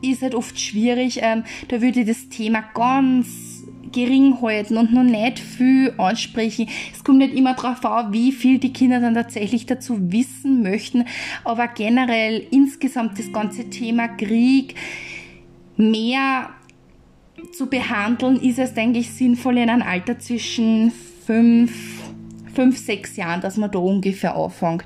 ist 0.03 0.21
halt 0.21 0.35
oft 0.35 0.59
schwierig. 0.59 1.19
Ähm, 1.21 1.43
da 1.67 1.81
würde 1.81 2.01
ich 2.01 2.07
das 2.07 2.29
Thema 2.29 2.63
ganz 2.73 3.63
gering 3.91 4.41
halten 4.41 4.77
und 4.77 4.91
noch 4.91 5.03
nicht 5.03 5.39
viel 5.39 5.93
ansprechen. 5.97 6.67
Es 6.91 7.03
kommt 7.03 7.19
nicht 7.19 7.35
immer 7.35 7.53
darauf 7.53 7.85
an, 7.85 8.11
wie 8.11 8.31
viel 8.31 8.57
die 8.57 8.73
Kinder 8.73 8.99
dann 8.99 9.13
tatsächlich 9.13 9.65
dazu 9.65 10.11
wissen 10.11 10.63
möchten, 10.63 11.05
aber 11.43 11.67
generell 11.67 12.45
insgesamt 12.51 13.19
das 13.19 13.31
ganze 13.31 13.69
Thema 13.69 14.07
Krieg 14.09 14.75
mehr 15.77 16.49
zu 17.51 17.67
behandeln, 17.67 18.37
ist 18.37 18.59
es, 18.59 18.73
denke 18.73 18.99
ich, 18.99 19.11
sinnvoll 19.11 19.57
in 19.57 19.69
einem 19.69 19.81
Alter 19.83 20.19
zwischen 20.19 20.91
fünf, 21.25 21.71
fünf, 22.53 22.77
sechs 22.77 23.15
Jahren, 23.15 23.41
dass 23.41 23.57
man 23.57 23.71
da 23.71 23.79
ungefähr 23.79 24.35
anfängt. 24.35 24.85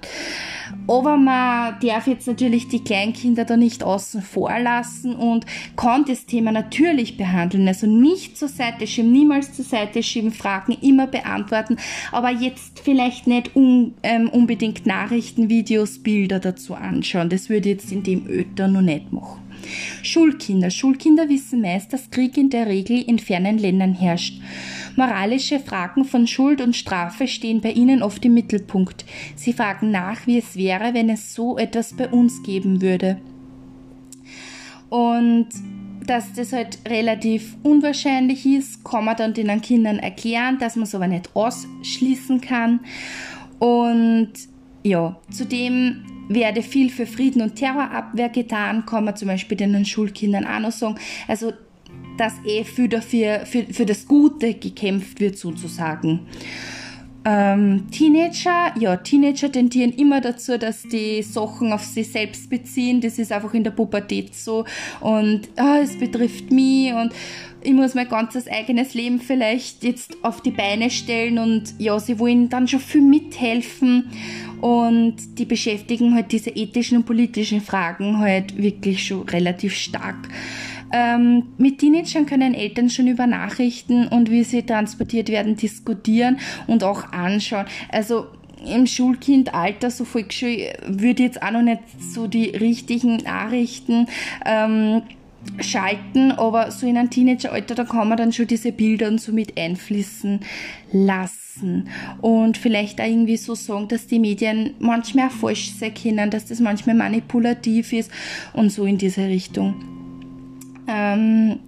Aber 0.88 1.18
man 1.18 1.76
darf 1.82 2.08
jetzt 2.08 2.28
natürlich 2.28 2.68
die 2.68 2.84
Kleinkinder 2.84 3.46
da 3.46 3.58
nicht 3.58 3.84
außen 3.84 4.22
vor 4.22 4.58
lassen 4.60 5.16
und 5.16 5.46
kann 5.76 6.06
das 6.06 6.26
Thema 6.26 6.52
natürlich 6.52 7.18
behandeln. 7.18 7.68
Also 7.68 7.88
nicht 7.88 8.38
zur 8.38 8.48
Seite 8.48 8.88
schieben, 8.88 9.12
niemals 9.12 9.54
zur 9.54 9.66
Seite 9.66 10.02
schieben, 10.02 10.32
Fragen 10.32 10.78
immer 10.82 11.08
beantworten, 11.08 11.78
aber 12.12 12.30
jetzt 12.30 12.80
vielleicht 12.80 13.28
nicht 13.28 13.56
un, 13.56 13.94
ähm, 14.04 14.30
unbedingt 14.30 14.86
Nachrichten, 14.86 15.50
Videos, 15.50 16.00
Bilder 16.00 16.40
dazu 16.40 16.76
anschauen. 16.76 17.30
Das 17.30 17.50
würde 17.50 17.70
ich 17.70 17.78
jetzt 17.78 17.92
in 17.92 18.04
dem 18.04 18.28
Öter 18.28 18.68
noch 18.68 18.82
nicht 18.82 19.12
machen. 19.12 19.47
Schulkinder. 20.04 20.70
Schulkinder 20.70 21.30
wissen 21.30 21.62
meist, 21.62 21.94
dass 21.94 22.10
Krieg 22.10 22.38
in 22.38 22.50
der 22.50 22.68
Regel 22.68 23.02
in 23.02 23.20
fernen 23.20 23.58
Ländern 23.58 23.94
herrscht. 23.94 24.42
Moralische 24.96 25.60
Fragen 25.60 26.06
von 26.06 26.26
Schuld 26.28 26.60
und 26.62 26.76
Strafe 26.76 27.28
stehen 27.28 27.62
bei 27.62 27.72
ihnen 27.72 28.02
oft 28.02 28.26
im 28.26 28.34
Mittelpunkt. 28.34 29.06
Sie 29.36 29.54
fragen 29.54 29.92
nach, 29.92 30.26
wie 30.26 30.40
es 30.40 30.56
wäre, 30.56 30.94
wenn 30.94 31.10
es 31.10 31.36
so 31.36 31.58
etwas 31.58 31.94
bei 31.94 32.10
uns 32.10 32.42
geben 32.44 32.82
würde. 32.82 33.22
Und 34.90 35.50
dass 36.08 36.34
das 36.34 36.54
halt 36.54 36.80
relativ 36.88 37.58
unwahrscheinlich 37.64 38.46
ist, 38.46 38.84
kann 38.84 39.06
man 39.06 39.18
dann 39.18 39.34
den 39.34 39.62
Kindern 39.62 40.00
erklären, 40.00 40.58
dass 40.58 40.76
man 40.76 40.84
es 40.84 40.96
aber 40.96 41.08
nicht 41.08 41.36
ausschließen 41.36 42.42
kann. 42.42 42.80
Und 43.60 44.32
ja, 44.84 45.20
zudem 45.30 46.04
werde 46.28 46.62
viel 46.62 46.90
für 46.90 47.06
Frieden 47.06 47.42
und 47.42 47.56
Terrorabwehr 47.56 48.30
getan, 48.30 48.86
kann 48.86 49.06
man 49.06 49.16
zum 49.16 49.28
Beispiel 49.28 49.58
den 49.58 49.86
Schulkindern 49.86 50.46
auch 50.46 50.60
noch 50.60 50.72
sagen. 50.72 50.96
Also 51.28 51.54
dass 52.18 52.34
eh 52.46 52.64
für, 52.64 52.90
dafür, 52.90 53.46
für, 53.46 53.64
für 53.64 53.86
das 53.86 54.08
Gute 54.08 54.56
gekämpft 54.56 55.20
wird 55.20 55.38
sozusagen. 55.38 56.22
Ähm, 57.30 57.88
Teenager, 57.92 58.74
ja, 58.80 58.96
Teenager 58.96 59.52
tendieren 59.52 59.92
immer 59.92 60.22
dazu, 60.22 60.58
dass 60.58 60.84
die 60.84 61.22
Sachen 61.22 61.74
auf 61.74 61.84
sich 61.84 62.10
selbst 62.10 62.50
beziehen. 62.50 63.02
Das 63.02 63.20
ist 63.20 63.32
einfach 63.34 63.54
in 63.54 63.66
der 63.66 63.72
Pubertät 63.72 64.34
so. 64.34 64.64
Und 65.02 65.42
ah, 65.58 65.80
es 65.84 65.98
betrifft 65.98 66.52
mich 66.52 66.94
und 66.94 67.12
ich 67.62 67.74
muss 67.74 67.96
mein 67.96 68.08
ganzes 68.08 68.48
eigenes 68.48 68.94
Leben 68.94 69.20
vielleicht 69.20 69.84
jetzt 69.84 70.16
auf 70.22 70.42
die 70.42 70.52
Beine 70.52 70.90
stellen 70.90 71.38
und 71.38 71.74
ja, 71.80 72.00
sie 72.00 72.18
wollen 72.18 72.48
dann 72.48 72.68
schon 72.68 72.80
viel 72.80 73.02
mithelfen 73.02 74.10
und 74.62 75.16
die 75.38 75.46
beschäftigen 75.46 76.16
halt 76.16 76.32
diese 76.32 76.50
ethischen 76.50 76.98
und 76.98 77.06
politischen 77.06 77.62
Fragen 77.62 78.20
halt 78.20 78.58
wirklich 78.58 79.06
schon 79.06 79.28
relativ 79.30 79.74
stark. 79.74 80.16
Ähm, 80.92 81.44
mit 81.58 81.80
Teenagern 81.80 82.26
können 82.26 82.54
Eltern 82.54 82.90
schon 82.90 83.08
über 83.08 83.28
Nachrichten 83.28 84.08
und 84.08 84.32
wie 84.32 84.44
sie 84.44 84.64
transportiert 84.64 85.30
werden 85.30 85.56
diskutieren 85.58 86.40
und 86.66 86.84
auch 86.84 87.12
anschauen. 87.12 87.66
Also 87.90 88.28
im 88.66 88.88
Schulkindalter, 88.88 89.92
so 89.92 90.06
Volksschule, 90.06 90.74
würde 90.88 91.24
jetzt 91.24 91.42
auch 91.42 91.52
noch 91.52 91.62
nicht 91.62 91.82
so 92.00 92.28
die 92.28 92.50
richtigen 92.50 93.18
Nachrichten 93.18 94.08
ähm, 94.46 95.02
schalten, 95.60 96.32
aber 96.32 96.72
so 96.72 96.88
in 96.88 96.98
einem 96.98 97.10
Teenageralter, 97.10 97.76
da 97.76 97.84
kann 97.84 98.10
man 98.10 98.18
dann 98.18 98.34
schon 98.34 98.48
diese 98.48 98.72
Bilder 98.72 99.08
und 99.08 99.22
so 99.22 99.32
mit 99.32 99.58
einfließen 99.58 100.40
lassen. 100.92 101.90
Und 102.22 102.58
vielleicht 102.58 103.02
auch 103.02 103.06
irgendwie 103.06 103.38
so 103.38 103.56
sagen, 103.56 103.88
dass 103.88 104.08
die 104.08 104.20
Medien 104.20 104.76
manchmal 104.80 105.28
auch 105.28 105.32
falsch 105.32 105.72
sein 105.72 105.94
können, 105.94 106.30
dass 106.30 106.46
das 106.46 106.60
manchmal 106.60 106.96
manipulativ 106.96 107.94
ist 107.94 108.12
und 108.54 108.72
so 108.72 108.86
in 108.86 108.98
diese 108.98 109.28
Richtung. 109.28 109.76
Ähm, 110.88 111.60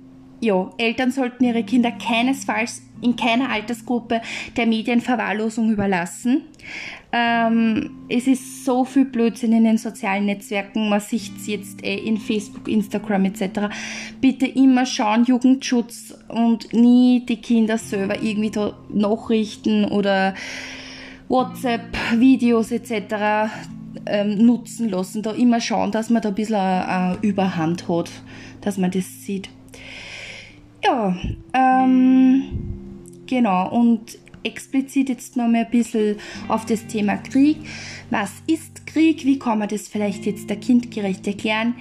ja, 0.41 0.69
Eltern 0.77 1.11
sollten 1.11 1.43
ihre 1.43 1.63
Kinder 1.63 1.91
keinesfalls 1.91 2.81
in 3.01 3.15
keiner 3.15 3.49
Altersgruppe 3.49 4.21
der 4.57 4.65
Medienverwahrlosung 4.65 5.71
überlassen. 5.71 6.43
Ähm, 7.11 7.91
es 8.09 8.27
ist 8.27 8.65
so 8.65 8.85
viel 8.85 9.05
Blödsinn 9.05 9.53
in 9.53 9.63
den 9.63 9.77
sozialen 9.77 10.25
Netzwerken, 10.25 10.89
man 10.89 10.99
sieht 10.99 11.37
es 11.37 11.47
jetzt 11.47 11.83
eh 11.83 11.95
in 11.95 12.17
Facebook, 12.17 12.67
Instagram 12.67 13.25
etc. 13.25 13.73
Bitte 14.21 14.45
immer 14.45 14.85
schauen, 14.85 15.23
Jugendschutz 15.23 16.13
und 16.27 16.71
nie 16.73 17.25
die 17.25 17.37
Kinder 17.37 17.77
selber 17.77 18.21
irgendwie 18.21 18.51
da 18.51 18.77
Nachrichten 18.93 19.85
oder 19.85 20.35
WhatsApp-Videos 21.29 22.71
etc. 22.71 23.51
Ähm, 24.05 24.45
nutzen 24.45 24.89
lassen. 24.89 25.23
Da 25.23 25.31
immer 25.31 25.61
schauen, 25.61 25.91
dass 25.91 26.09
man 26.09 26.21
da 26.21 26.29
ein 26.29 26.35
bisschen 26.35 26.55
eine 26.55 27.17
Überhand 27.21 27.87
hat 27.87 28.11
dass 28.61 28.77
man 28.77 28.91
das 28.91 29.23
sieht. 29.23 29.49
Ja, 30.83 31.15
ähm, 31.53 32.69
Genau, 33.29 33.69
und 33.69 34.17
explizit 34.41 35.07
jetzt 35.07 35.37
noch 35.37 35.47
mal 35.47 35.65
ein 35.65 35.69
bisschen 35.69 36.15
auf 36.47 36.65
das 36.65 36.87
Thema 36.87 37.17
Krieg. 37.17 37.57
Was 38.09 38.31
ist 38.47 38.87
Krieg? 38.87 39.23
Wie 39.23 39.37
kann 39.37 39.59
man 39.59 39.67
das 39.67 39.87
vielleicht 39.87 40.25
jetzt 40.25 40.49
der 40.49 40.57
kindgerecht 40.57 41.27
erklären? 41.27 41.75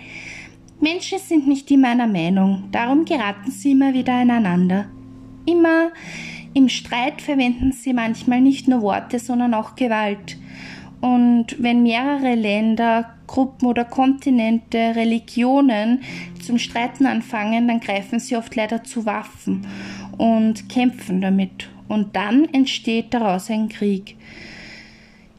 Menschen 0.79 1.19
sind 1.19 1.49
nicht 1.49 1.71
immer 1.71 1.89
einer 1.89 2.07
Meinung, 2.07 2.65
darum 2.71 3.07
geraten 3.07 3.51
sie 3.51 3.73
immer 3.73 3.95
wieder 3.95 4.13
aneinander. 4.13 4.91
Immer 5.47 5.89
im 6.53 6.69
Streit 6.69 7.23
verwenden 7.23 7.73
sie 7.73 7.95
manchmal 7.95 8.43
nicht 8.43 8.69
nur 8.69 8.83
Worte, 8.83 9.19
sondern 9.19 9.55
auch 9.55 9.75
Gewalt. 9.75 10.37
Und 11.01 11.63
wenn 11.63 11.83
mehrere 11.83 12.35
Länder, 12.35 13.15
Gruppen 13.27 13.69
oder 13.69 13.85
Kontinente, 13.85 14.97
Religionen 14.97 16.01
zum 16.49 16.59
Streiten 16.59 17.05
anfangen, 17.05 17.69
dann 17.69 17.79
greifen 17.79 18.19
sie 18.19 18.35
oft 18.35 18.57
leider 18.57 18.83
zu 18.83 19.05
Waffen 19.05 19.67
und 20.17 20.71
kämpfen 20.71 21.21
damit. 21.21 21.69
Und 21.89 22.17
dann 22.17 22.47
entsteht 22.55 23.13
daraus 23.13 23.51
ein 23.51 23.69
Krieg. 23.69 24.17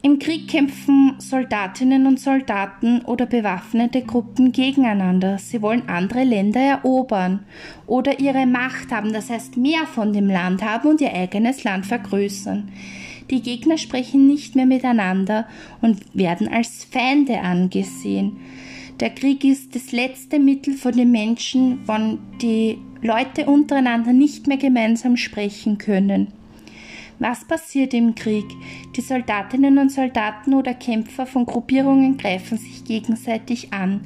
Im 0.02 0.20
Krieg 0.20 0.46
kämpfen 0.46 1.16
Soldatinnen 1.18 2.06
und 2.06 2.20
Soldaten 2.20 3.00
oder 3.00 3.26
bewaffnete 3.26 4.02
Gruppen 4.02 4.52
gegeneinander. 4.52 5.38
Sie 5.38 5.60
wollen 5.62 5.88
andere 5.88 6.22
Länder 6.22 6.60
erobern 6.60 7.40
oder 7.88 8.20
ihre 8.20 8.46
Macht 8.46 8.92
haben, 8.92 9.12
das 9.12 9.30
heißt 9.30 9.56
mehr 9.56 9.88
von 9.92 10.12
dem 10.12 10.28
Land 10.28 10.62
haben 10.62 10.90
und 10.90 11.00
ihr 11.00 11.12
eigenes 11.12 11.64
Land 11.64 11.86
vergrößern. 11.86 12.70
Die 13.30 13.42
Gegner 13.42 13.78
sprechen 13.78 14.28
nicht 14.28 14.54
mehr 14.54 14.66
miteinander 14.66 15.48
und 15.80 15.98
werden 16.14 16.46
als 16.46 16.84
Feinde 16.84 17.40
angesehen. 17.40 18.36
Der 19.00 19.08
Krieg 19.08 19.44
ist 19.44 19.74
das 19.74 19.92
letzte 19.92 20.38
Mittel 20.38 20.74
von 20.74 20.92
den 20.92 21.10
Menschen, 21.10 21.80
wann 21.86 22.18
die 22.42 22.76
Leute 23.00 23.46
untereinander 23.46 24.12
nicht 24.12 24.46
mehr 24.46 24.58
gemeinsam 24.58 25.16
sprechen 25.16 25.78
können. 25.78 26.28
Was 27.18 27.46
passiert 27.46 27.94
im 27.94 28.14
Krieg? 28.14 28.44
Die 28.96 29.00
Soldatinnen 29.00 29.78
und 29.78 29.90
Soldaten 29.90 30.52
oder 30.52 30.74
Kämpfer 30.74 31.24
von 31.24 31.46
Gruppierungen 31.46 32.18
greifen 32.18 32.58
sich 32.58 32.84
gegenseitig 32.84 33.72
an. 33.72 34.02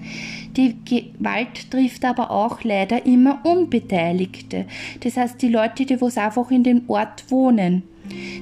Die 0.57 0.77
Gewalt 0.85 1.71
trifft 1.73 2.05
aber 2.05 2.31
auch 2.31 2.63
leider 2.63 3.05
immer 3.05 3.45
Unbeteiligte. 3.45 4.67
Das 5.01 5.17
heißt 5.17 5.43
die 5.43 5.49
Leute, 5.49 5.87
die 5.87 6.01
wo 6.01 6.07
einfach 6.07 6.51
in 6.53 6.63
dem 6.63 6.83
Ort 6.89 7.31
wohnen. 7.31 7.83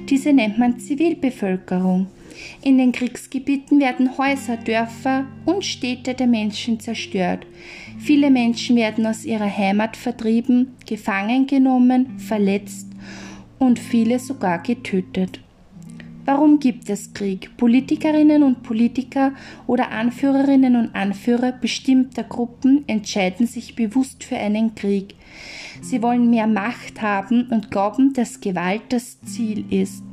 Diese 0.09 0.33
nennt 0.33 0.59
man 0.59 0.79
Zivilbevölkerung. 0.79 2.07
In 2.61 2.77
den 2.77 2.91
Kriegsgebieten 2.91 3.79
werden 3.79 4.17
Häuser, 4.17 4.57
Dörfer 4.57 5.25
und 5.45 5.65
Städte 5.65 6.13
der 6.13 6.27
Menschen 6.27 6.79
zerstört. 6.79 7.45
Viele 7.99 8.29
Menschen 8.29 8.75
werden 8.75 9.05
aus 9.05 9.25
ihrer 9.25 9.55
Heimat 9.55 9.97
vertrieben, 9.97 10.75
gefangen 10.87 11.47
genommen, 11.47 12.19
verletzt 12.19 12.87
und 13.59 13.79
viele 13.79 14.19
sogar 14.19 14.61
getötet. 14.61 15.39
Warum 16.25 16.59
gibt 16.59 16.89
es 16.89 17.13
Krieg? 17.13 17.57
Politikerinnen 17.57 18.43
und 18.43 18.63
Politiker 18.63 19.33
oder 19.67 19.91
Anführerinnen 19.91 20.77
und 20.77 20.95
Anführer 20.95 21.51
bestimmter 21.51 22.23
Gruppen 22.23 22.85
entscheiden 22.87 23.45
sich 23.45 23.75
bewusst 23.75 24.23
für 24.23 24.37
einen 24.37 24.73
Krieg. 24.73 25.15
Sie 25.81 26.01
wollen 26.01 26.29
mehr 26.29 26.47
Macht 26.47 27.01
haben 27.01 27.47
und 27.49 27.71
glauben, 27.71 28.13
dass 28.13 28.39
Gewalt 28.39 28.83
das 28.89 29.19
Ziel 29.21 29.65
ist. 29.69 30.03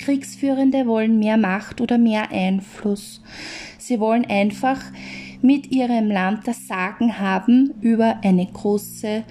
Kriegsführende 0.00 0.86
wollen 0.86 1.18
mehr 1.18 1.36
Macht 1.36 1.80
oder 1.80 1.98
mehr 1.98 2.30
Einfluss. 2.32 3.22
Sie 3.78 4.00
wollen 4.00 4.24
einfach 4.24 4.80
mit 5.42 5.70
ihrem 5.70 6.10
Land 6.10 6.46
das 6.46 6.66
Sagen 6.66 7.18
haben 7.18 7.74
über 7.80 8.18
eine 8.22 8.46
große 8.46 9.24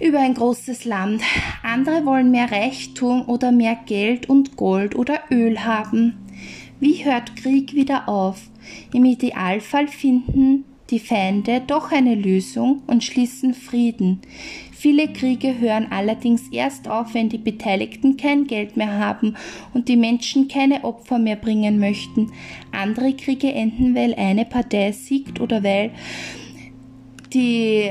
über 0.00 0.18
ein 0.20 0.32
großes 0.32 0.86
Land. 0.86 1.20
Andere 1.62 2.06
wollen 2.06 2.30
mehr 2.30 2.50
Reichtum 2.50 3.28
oder 3.28 3.52
mehr 3.52 3.76
Geld 3.86 4.30
und 4.30 4.56
Gold 4.56 4.94
oder 4.94 5.20
Öl 5.30 5.62
haben. 5.62 6.14
Wie 6.80 7.04
hört 7.04 7.36
Krieg 7.36 7.74
wieder 7.74 8.08
auf? 8.08 8.40
Im 8.94 9.04
Idealfall 9.04 9.88
finden 9.88 10.64
die 10.88 11.00
Feinde 11.00 11.60
doch 11.66 11.92
eine 11.92 12.14
Lösung 12.14 12.82
und 12.86 13.04
schließen 13.04 13.52
Frieden. 13.52 14.22
Viele 14.80 15.08
Kriege 15.08 15.58
hören 15.58 15.88
allerdings 15.90 16.48
erst 16.48 16.88
auf, 16.88 17.12
wenn 17.12 17.28
die 17.28 17.36
Beteiligten 17.36 18.16
kein 18.16 18.46
Geld 18.46 18.78
mehr 18.78 18.98
haben 18.98 19.36
und 19.74 19.88
die 19.90 19.96
Menschen 19.98 20.48
keine 20.48 20.84
Opfer 20.84 21.18
mehr 21.18 21.36
bringen 21.36 21.78
möchten. 21.78 22.32
Andere 22.72 23.12
Kriege 23.12 23.52
enden, 23.52 23.94
weil 23.94 24.14
eine 24.14 24.46
Partei 24.46 24.92
siegt 24.92 25.38
oder 25.38 25.62
weil 25.62 25.90
die 27.34 27.90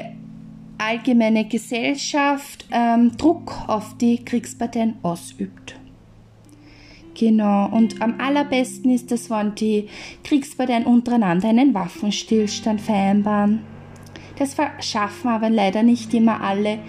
allgemeine 0.79 1.47
Gesellschaft 1.47 2.65
ähm, 2.71 3.15
Druck 3.17 3.65
auf 3.67 3.95
die 3.97 4.25
Kriegsparteien 4.25 4.95
ausübt. 5.03 5.75
Genau, 7.13 7.69
und 7.69 8.01
am 8.01 8.19
allerbesten 8.19 8.89
ist 8.89 9.11
es, 9.11 9.29
wenn 9.29 9.53
die 9.53 9.89
Kriegsparteien 10.23 10.85
untereinander 10.85 11.49
einen 11.49 11.71
Waffenstillstand 11.75 12.81
vereinbaren. 12.81 13.59
Das 14.39 14.55
verschaffen 14.55 15.29
aber 15.29 15.49
leider 15.49 15.83
nicht 15.83 16.13
immer 16.13 16.41
alle 16.41 16.79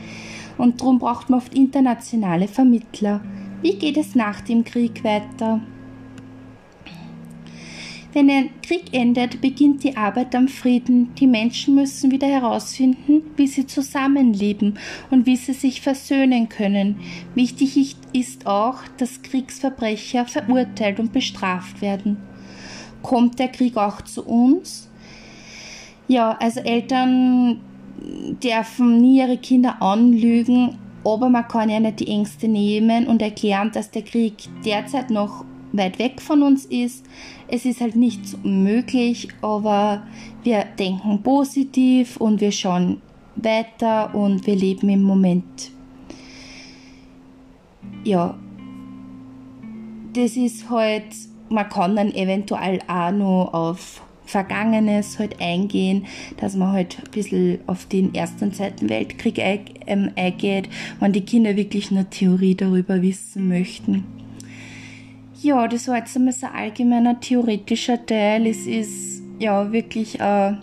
und 0.56 0.80
darum 0.80 0.98
braucht 0.98 1.30
man 1.30 1.40
oft 1.40 1.54
internationale 1.54 2.48
Vermittler. 2.48 3.20
Wie 3.62 3.74
geht 3.74 3.96
es 3.96 4.14
nach 4.14 4.40
dem 4.40 4.64
Krieg 4.64 5.02
weiter? 5.04 5.60
Wenn 8.12 8.28
ein 8.28 8.50
Krieg 8.62 8.92
endet, 8.92 9.40
beginnt 9.40 9.84
die 9.84 9.96
Arbeit 9.96 10.34
am 10.34 10.48
Frieden. 10.48 11.14
Die 11.14 11.28
Menschen 11.28 11.76
müssen 11.76 12.10
wieder 12.10 12.26
herausfinden, 12.26 13.22
wie 13.36 13.46
sie 13.46 13.66
zusammenleben 13.66 14.78
und 15.10 15.26
wie 15.26 15.36
sie 15.36 15.52
sich 15.52 15.80
versöhnen 15.80 16.48
können. 16.48 16.96
Wichtig 17.34 17.96
ist 18.12 18.46
auch, 18.46 18.78
dass 18.96 19.22
Kriegsverbrecher 19.22 20.26
verurteilt 20.26 20.98
und 20.98 21.12
bestraft 21.12 21.82
werden. 21.82 22.16
Kommt 23.02 23.38
der 23.38 23.48
Krieg 23.48 23.76
auch 23.76 24.02
zu 24.02 24.26
uns? 24.26 24.89
Ja, 26.10 26.36
also 26.40 26.58
Eltern 26.58 27.60
dürfen 28.42 29.00
nie 29.00 29.18
ihre 29.18 29.36
Kinder 29.36 29.80
anlügen, 29.80 30.76
aber 31.04 31.28
man 31.28 31.46
kann 31.46 31.70
ja 31.70 31.78
nicht 31.78 32.00
die 32.00 32.08
Ängste 32.08 32.48
nehmen 32.48 33.06
und 33.06 33.22
erklären, 33.22 33.70
dass 33.72 33.92
der 33.92 34.02
Krieg 34.02 34.34
derzeit 34.64 35.10
noch 35.10 35.44
weit 35.70 36.00
weg 36.00 36.20
von 36.20 36.42
uns 36.42 36.64
ist. 36.64 37.06
Es 37.46 37.64
ist 37.64 37.80
halt 37.80 37.94
nicht 37.94 38.26
so 38.26 38.38
möglich, 38.42 39.28
aber 39.40 40.02
wir 40.42 40.64
denken 40.80 41.22
positiv 41.22 42.16
und 42.16 42.40
wir 42.40 42.50
schauen 42.50 43.00
weiter 43.36 44.12
und 44.12 44.44
wir 44.48 44.56
leben 44.56 44.88
im 44.88 45.04
Moment. 45.04 45.70
Ja, 48.02 48.36
das 50.12 50.36
ist 50.36 50.68
halt, 50.68 51.04
man 51.50 51.68
kann 51.68 51.94
dann 51.94 52.12
eventuell 52.12 52.80
auch 52.88 53.12
noch 53.12 53.54
auf 53.54 54.02
Vergangenes 54.30 55.18
halt 55.18 55.40
eingehen, 55.40 56.06
dass 56.38 56.56
man 56.56 56.72
halt 56.72 56.98
ein 57.04 57.10
bisschen 57.10 57.58
auf 57.66 57.86
den 57.86 58.14
Ersten 58.14 58.44
und 58.44 58.56
Zweiten 58.56 58.88
Weltkrieg 58.88 59.38
ähm, 59.86 60.10
eingeht, 60.16 60.68
wenn 61.00 61.12
die 61.12 61.24
Kinder 61.24 61.56
wirklich 61.56 61.90
nur 61.90 62.08
Theorie 62.08 62.54
darüber 62.54 63.02
wissen 63.02 63.48
möchten. 63.48 64.04
Ja, 65.42 65.66
das 65.68 65.88
war 65.88 65.96
jetzt 65.96 66.16
einmal 66.16 66.32
so 66.32 66.46
ein 66.46 66.52
allgemeiner 66.52 67.18
theoretischer 67.18 68.04
Teil. 68.04 68.46
Es 68.46 68.66
ist 68.66 69.22
ja 69.38 69.72
wirklich 69.72 70.20
ein 70.20 70.62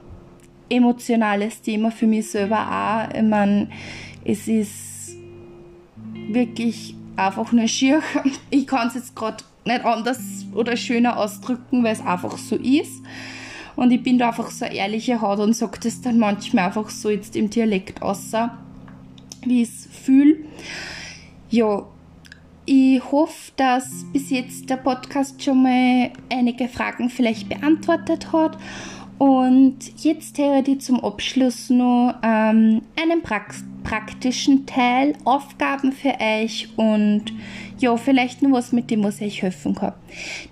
emotionales 0.69 1.62
Thema 1.62 1.91
für 1.91 2.08
mich 2.08 2.30
selber 2.30 2.60
auch. 2.60 3.15
Ich 3.15 3.23
meine, 3.23 3.69
es 4.23 4.47
ist 4.47 5.17
wirklich 6.30 6.95
einfach 7.15 7.51
nur 7.51 7.67
schier. 7.67 8.01
Ich 8.49 8.67
kann 8.67 8.88
es 8.88 8.95
jetzt 8.95 9.15
gerade 9.15 9.43
nicht 9.65 9.84
anders 9.84 10.45
oder 10.53 10.77
schöner 10.77 11.17
ausdrücken, 11.17 11.84
weil 11.84 11.93
es 11.93 12.06
einfach 12.06 12.38
so 12.38 12.56
ist. 12.56 13.01
Und 13.78 13.92
ich 13.92 14.02
bin 14.02 14.18
da 14.18 14.30
einfach 14.30 14.50
so 14.50 14.66
ehrliche 14.66 15.22
Haut 15.22 15.40
und 15.40 15.54
sage 15.54 15.80
das 15.82 16.02
dann 16.02 16.18
manchmal 16.18 16.66
einfach 16.66 16.90
so 16.90 17.12
jetzt 17.12 17.36
im 17.36 17.50
Dialekt 17.50 18.02
außer, 18.02 18.58
wie 19.46 19.62
ich 19.62 19.70
es 19.70 19.88
fühle. 20.04 20.36
Ja, 21.52 21.86
ich 22.66 23.12
hoffe, 23.12 23.52
dass 23.56 24.04
bis 24.12 24.32
jetzt 24.32 24.70
der 24.72 24.78
Podcast 24.78 25.42
schon 25.44 25.62
mal 25.62 26.12
einige 26.30 26.68
Fragen 26.68 27.12
vielleicht 27.12 27.50
beantwortet 27.50 28.34
hat. 28.34 28.58
Und 29.17 29.77
jetzt 29.97 30.38
hätte 30.38 30.71
ich 30.71 30.82
zum 30.82 31.03
Abschluss 31.03 31.69
noch 31.69 32.15
ähm, 32.21 32.82
einen 33.01 33.23
praktischen 33.84 34.65
Teil, 34.67 35.13
Aufgaben 35.23 35.91
für 35.91 36.13
euch 36.19 36.69
und 36.75 37.23
ja, 37.80 37.95
vielleicht 37.97 38.41
noch 38.41 38.51
was 38.51 38.71
mit 38.71 38.91
dem, 38.91 39.03
was 39.03 39.21
ich 39.21 39.41
helfen 39.41 39.75
kann. 39.75 39.93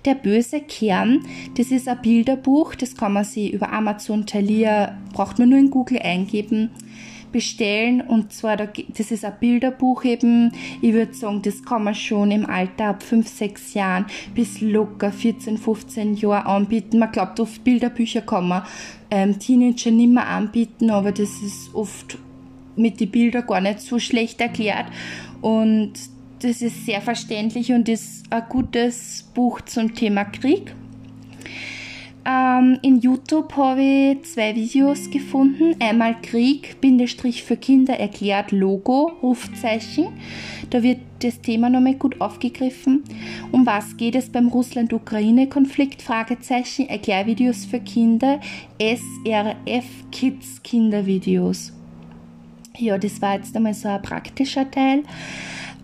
Der 0.04 0.14
böse 0.14 0.60
Kern, 0.60 1.24
das 1.56 1.70
ist 1.70 1.86
ein 1.86 2.00
Bilderbuch, 2.02 2.74
das 2.74 2.96
kann 2.96 3.12
man 3.12 3.24
sich 3.24 3.52
über 3.52 3.72
Amazon 3.72 4.26
Thalia, 4.26 4.96
braucht 5.12 5.38
man 5.38 5.50
nur 5.50 5.58
in 5.58 5.70
Google 5.70 6.00
eingeben 6.00 6.70
bestellen 7.32 8.00
und 8.00 8.32
zwar, 8.32 8.56
das 8.56 9.10
ist 9.10 9.24
ein 9.24 9.34
Bilderbuch 9.40 10.04
eben, 10.04 10.52
ich 10.80 10.92
würde 10.92 11.14
sagen, 11.14 11.42
das 11.42 11.62
kann 11.64 11.84
man 11.84 11.94
schon 11.94 12.30
im 12.30 12.46
Alter 12.46 12.86
ab 12.86 13.02
5, 13.02 13.28
6 13.28 13.74
Jahren 13.74 14.06
bis 14.34 14.60
locker 14.60 15.12
14, 15.12 15.58
15 15.58 16.14
Jahre 16.14 16.46
anbieten. 16.46 16.98
Man 16.98 17.12
glaubt, 17.12 17.40
oft 17.40 17.62
Bilderbücher 17.64 18.22
kann 18.22 18.48
man 18.48 18.62
ähm, 19.10 19.38
Teenager 19.38 19.90
nicht 19.90 20.12
mehr 20.12 20.26
anbieten, 20.26 20.90
aber 20.90 21.12
das 21.12 21.30
ist 21.42 21.74
oft 21.74 22.18
mit 22.76 23.00
den 23.00 23.10
Bildern 23.10 23.46
gar 23.46 23.60
nicht 23.60 23.80
so 23.80 23.98
schlecht 23.98 24.40
erklärt 24.40 24.86
und 25.40 25.92
das 26.40 26.60
ist 26.60 26.84
sehr 26.84 27.00
verständlich 27.00 27.72
und 27.72 27.88
ist 27.88 28.24
ein 28.30 28.42
gutes 28.48 29.30
Buch 29.34 29.62
zum 29.62 29.94
Thema 29.94 30.24
Krieg. 30.24 30.74
Ähm, 32.28 32.80
in 32.82 33.00
YouTube 33.00 33.56
habe 33.56 33.82
ich 33.82 34.24
zwei 34.24 34.56
Videos 34.56 35.10
gefunden. 35.10 35.76
Einmal 35.78 36.20
Krieg, 36.20 36.80
Bindestrich 36.80 37.44
für 37.44 37.56
Kinder 37.56 38.00
erklärt, 38.00 38.50
Logo, 38.50 39.12
Rufzeichen. 39.22 40.08
Da 40.70 40.82
wird 40.82 40.98
das 41.20 41.40
Thema 41.40 41.70
nochmal 41.70 41.94
gut 41.94 42.20
aufgegriffen. 42.20 43.04
Um 43.52 43.64
was 43.64 43.96
geht 43.96 44.16
es 44.16 44.28
beim 44.28 44.48
Russland-Ukraine-Konflikt? 44.48 46.02
Fragezeichen, 46.02 46.88
Erklärvideos 46.88 47.64
für 47.64 47.78
Kinder, 47.78 48.40
SRF 48.80 49.84
Kids 50.10 50.60
Kindervideos. 50.64 51.72
Ja, 52.76 52.98
das 52.98 53.22
war 53.22 53.36
jetzt 53.36 53.54
einmal 53.56 53.72
so 53.72 53.88
ein 53.88 54.02
praktischer 54.02 54.68
Teil 54.68 55.04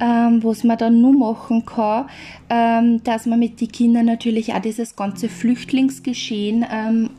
ähm, 0.02 0.42
was 0.42 0.64
man 0.64 0.76
dann 0.76 1.00
nur 1.00 1.12
machen 1.12 1.64
kann, 1.64 2.06
ähm, 2.50 3.02
dass 3.04 3.24
man 3.24 3.38
mit 3.38 3.60
den 3.60 3.70
Kindern 3.70 4.06
natürlich 4.06 4.52
auch 4.52 4.60
dieses 4.60 4.96
ganze 4.96 5.28
Flüchtlingsgeschehen 5.28 6.66
ähm, 6.70 7.10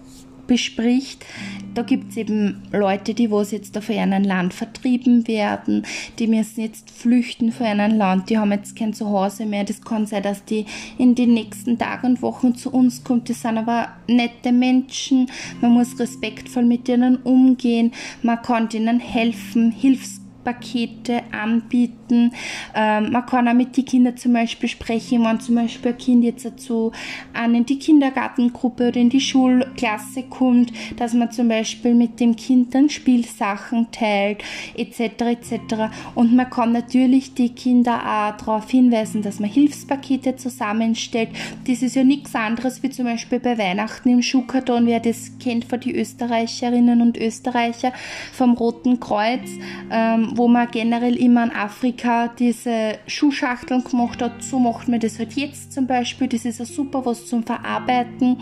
bespricht. 0.47 1.25
Da 1.73 1.83
gibt 1.83 2.11
es 2.11 2.17
eben 2.17 2.61
Leute, 2.73 3.13
die 3.13 3.31
was 3.31 3.51
jetzt 3.51 3.77
auf 3.77 3.89
einem 3.89 4.23
Land 4.23 4.53
vertrieben 4.53 5.25
werden, 5.29 5.85
die 6.19 6.27
müssen 6.27 6.59
jetzt 6.59 6.91
flüchten 6.91 7.53
von 7.53 7.65
einem 7.65 7.97
Land, 7.97 8.29
die 8.29 8.37
haben 8.37 8.51
jetzt 8.51 8.75
kein 8.75 8.93
Zuhause 8.93 9.45
mehr. 9.45 9.63
Das 9.63 9.81
kann 9.81 10.05
sein, 10.05 10.23
dass 10.23 10.43
die 10.43 10.65
in 10.97 11.15
den 11.15 11.33
nächsten 11.33 11.77
Tagen 11.77 12.07
und 12.07 12.21
Wochen 12.21 12.55
zu 12.55 12.69
uns 12.71 13.05
kommt. 13.05 13.29
Das 13.29 13.41
sind 13.41 13.57
aber 13.57 13.87
nette 14.07 14.51
Menschen. 14.51 15.27
Man 15.61 15.71
muss 15.71 15.97
respektvoll 15.97 16.65
mit 16.65 16.89
ihnen 16.89 17.15
umgehen. 17.23 17.93
Man 18.21 18.41
kann 18.41 18.69
ihnen 18.73 18.99
helfen, 18.99 19.71
Hilfs 19.71 20.22
Pakete 20.43 21.21
anbieten. 21.31 22.31
Ähm, 22.75 23.11
man 23.11 23.25
kann 23.25 23.47
auch 23.47 23.53
mit 23.53 23.75
den 23.77 23.85
Kindern 23.85 24.17
zum 24.17 24.33
Beispiel 24.33 24.69
sprechen, 24.69 25.23
wenn 25.23 25.39
zum 25.39 25.55
Beispiel 25.55 25.91
ein 25.91 25.97
Kind 25.97 26.23
jetzt 26.23 26.45
dazu 26.45 26.91
an 27.33 27.55
in 27.55 27.65
die 27.65 27.79
Kindergartengruppe 27.79 28.89
oder 28.89 28.99
in 28.99 29.09
die 29.09 29.21
Schulklasse 29.21 30.23
kommt, 30.23 30.71
dass 30.97 31.13
man 31.13 31.31
zum 31.31 31.47
Beispiel 31.47 31.93
mit 31.93 32.19
dem 32.19 32.35
Kind 32.35 32.75
dann 32.75 32.89
Spielsachen 32.89 33.87
teilt, 33.91 34.43
etc. 34.75 34.99
etc. 35.21 35.75
Und 36.15 36.35
man 36.35 36.49
kann 36.49 36.71
natürlich 36.71 37.33
die 37.33 37.49
Kinder 37.49 38.01
auch 38.01 38.37
darauf 38.37 38.69
hinweisen, 38.69 39.21
dass 39.21 39.39
man 39.39 39.49
Hilfspakete 39.49 40.35
zusammenstellt. 40.35 41.29
Das 41.67 41.81
ist 41.81 41.95
ja 41.95 42.03
nichts 42.03 42.35
anderes 42.35 42.83
wie 42.83 42.89
zum 42.89 43.05
Beispiel 43.05 43.39
bei 43.39 43.57
Weihnachten 43.57 44.09
im 44.09 44.21
Schuhkarton, 44.21 44.85
wer 44.85 44.99
das 44.99 45.31
kennt 45.39 45.65
von 45.65 45.79
die 45.79 45.95
Österreicherinnen 45.95 47.01
und 47.01 47.17
Österreicher 47.17 47.93
vom 48.31 48.53
Roten 48.53 48.99
Kreuz. 48.99 49.49
Ähm, 49.91 50.32
wo 50.37 50.47
man 50.47 50.69
generell 50.71 51.15
immer 51.15 51.43
in 51.43 51.51
Afrika 51.51 52.27
diese 52.27 52.97
Schuhschachteln 53.07 53.83
gemacht 53.83 54.21
hat. 54.21 54.43
So 54.43 54.59
macht 54.59 54.87
man 54.87 54.99
das 54.99 55.19
halt 55.19 55.33
jetzt 55.33 55.73
zum 55.73 55.87
Beispiel. 55.87 56.27
Das 56.27 56.45
ist 56.45 56.59
ja 56.59 56.65
super 56.65 57.05
was 57.05 57.27
zum 57.27 57.43
Verarbeiten. 57.43 58.37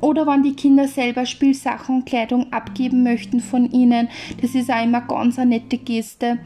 Oder 0.00 0.26
wenn 0.26 0.42
die 0.42 0.54
Kinder 0.54 0.88
selber 0.88 1.26
Spielsachen 1.26 1.96
und 1.96 2.06
Kleidung 2.06 2.52
abgeben 2.52 3.02
möchten 3.02 3.40
von 3.40 3.70
ihnen. 3.70 4.08
Das 4.40 4.54
ist 4.54 4.70
auch 4.70 4.82
immer 4.82 5.02
ganz 5.02 5.38
eine 5.38 5.50
nette 5.50 5.78
Geste. 5.78 6.38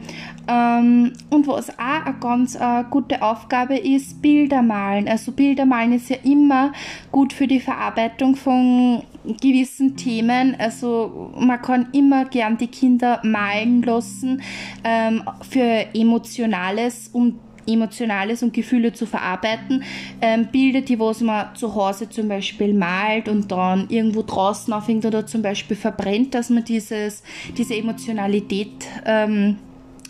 Ähm, 0.47 1.13
und 1.29 1.47
was 1.47 1.69
auch 1.77 2.05
eine 2.05 2.15
ganz 2.19 2.55
äh, 2.55 2.83
gute 2.89 3.21
Aufgabe 3.21 3.77
ist, 3.77 4.21
Bilder 4.21 4.61
malen. 4.61 5.07
Also 5.07 5.31
Bilder 5.31 5.65
malen 5.65 5.93
ist 5.93 6.09
ja 6.09 6.17
immer 6.23 6.73
gut 7.11 7.33
für 7.33 7.47
die 7.47 7.59
Verarbeitung 7.59 8.35
von 8.35 9.03
gewissen 9.41 9.95
Themen. 9.95 10.55
Also 10.59 11.31
man 11.37 11.61
kann 11.61 11.87
immer 11.93 12.25
gern 12.25 12.57
die 12.57 12.67
Kinder 12.67 13.21
malen 13.23 13.81
lassen 13.81 14.41
ähm, 14.83 15.23
für 15.49 15.85
Emotionales, 15.93 17.09
um 17.13 17.39
Emotionales 17.67 18.43
und 18.43 18.53
Gefühle 18.53 18.93
zu 18.93 19.05
verarbeiten. 19.05 19.83
Ähm, 20.21 20.47
Bilder, 20.51 20.81
die 20.81 20.99
was 20.99 21.21
man 21.21 21.55
zu 21.55 21.73
Hause 21.75 22.09
zum 22.09 22.27
Beispiel 22.27 22.73
malt 22.73 23.27
und 23.27 23.51
dann 23.51 23.87
irgendwo 23.89 24.21
draußen 24.21 24.73
aufhängt 24.73 25.05
oder 25.05 25.25
zum 25.25 25.41
Beispiel 25.41 25.77
verbrennt, 25.77 26.33
dass 26.33 26.49
man 26.49 26.63
dieses, 26.63 27.23
diese 27.57 27.75
Emotionalität 27.75 28.87
ähm, 29.05 29.57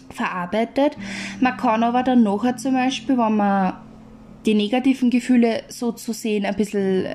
verarbeitet. 0.10 0.98
Man 1.40 1.58
kann 1.58 1.84
aber 1.84 2.04
dann 2.04 2.24
nachher 2.24 2.58
zum 2.58 2.74
Beispiel, 2.74 3.18
wenn 3.18 3.38
man 3.38 3.74
die 4.46 4.54
negativen 4.54 5.10
Gefühle 5.10 5.64
so 5.70 5.92
zu 5.92 6.14
sehen 6.14 6.46
ein 6.46 6.56
bisschen 6.56 7.06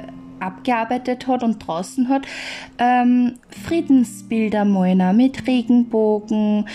abgearbeitet 0.40 1.26
hat 1.26 1.42
und 1.42 1.58
draußen 1.66 2.08
hat, 2.08 2.26
ähm, 2.78 3.34
Friedensbilder 3.66 4.64
malen 4.64 5.16
mit 5.16 5.46
Regenbogen, 5.46 6.66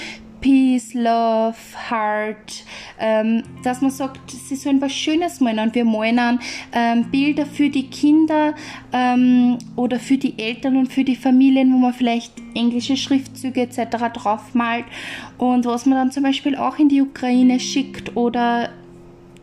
Peace, 0.46 0.94
Love, 0.94 1.56
Heart, 1.90 2.66
ähm, 3.00 3.42
dass 3.64 3.82
man 3.82 3.90
sagt, 3.90 4.30
sie 4.30 4.56
sollen 4.56 4.80
was 4.80 4.94
Schönes 4.94 5.40
malen 5.40 5.58
und 5.58 5.74
wir 5.74 5.86
malen 5.86 6.40
ähm, 6.72 7.10
Bilder 7.10 7.48
für 7.48 7.68
die 7.68 7.88
Kinder 7.90 8.54
ähm, 8.94 9.58
oder 9.76 10.00
für 10.00 10.20
die 10.20 10.38
Eltern 10.38 10.78
und 10.78 10.94
für 10.94 11.04
die 11.04 11.16
Familien, 11.16 11.74
wo 11.74 11.78
man 11.80 11.96
vielleicht 11.96 12.34
englische 12.54 12.96
Schriftzüge 12.96 13.62
etc. 13.62 14.14
draufmalt 14.14 14.86
und 15.40 15.66
was 15.66 15.88
man 15.88 15.98
dann 15.98 16.12
zum 16.12 16.22
Beispiel 16.22 16.56
auch 16.56 16.78
in 16.78 16.90
die 16.90 17.02
Ukraine 17.02 17.60
schickt 17.60 18.16
oder 18.16 18.70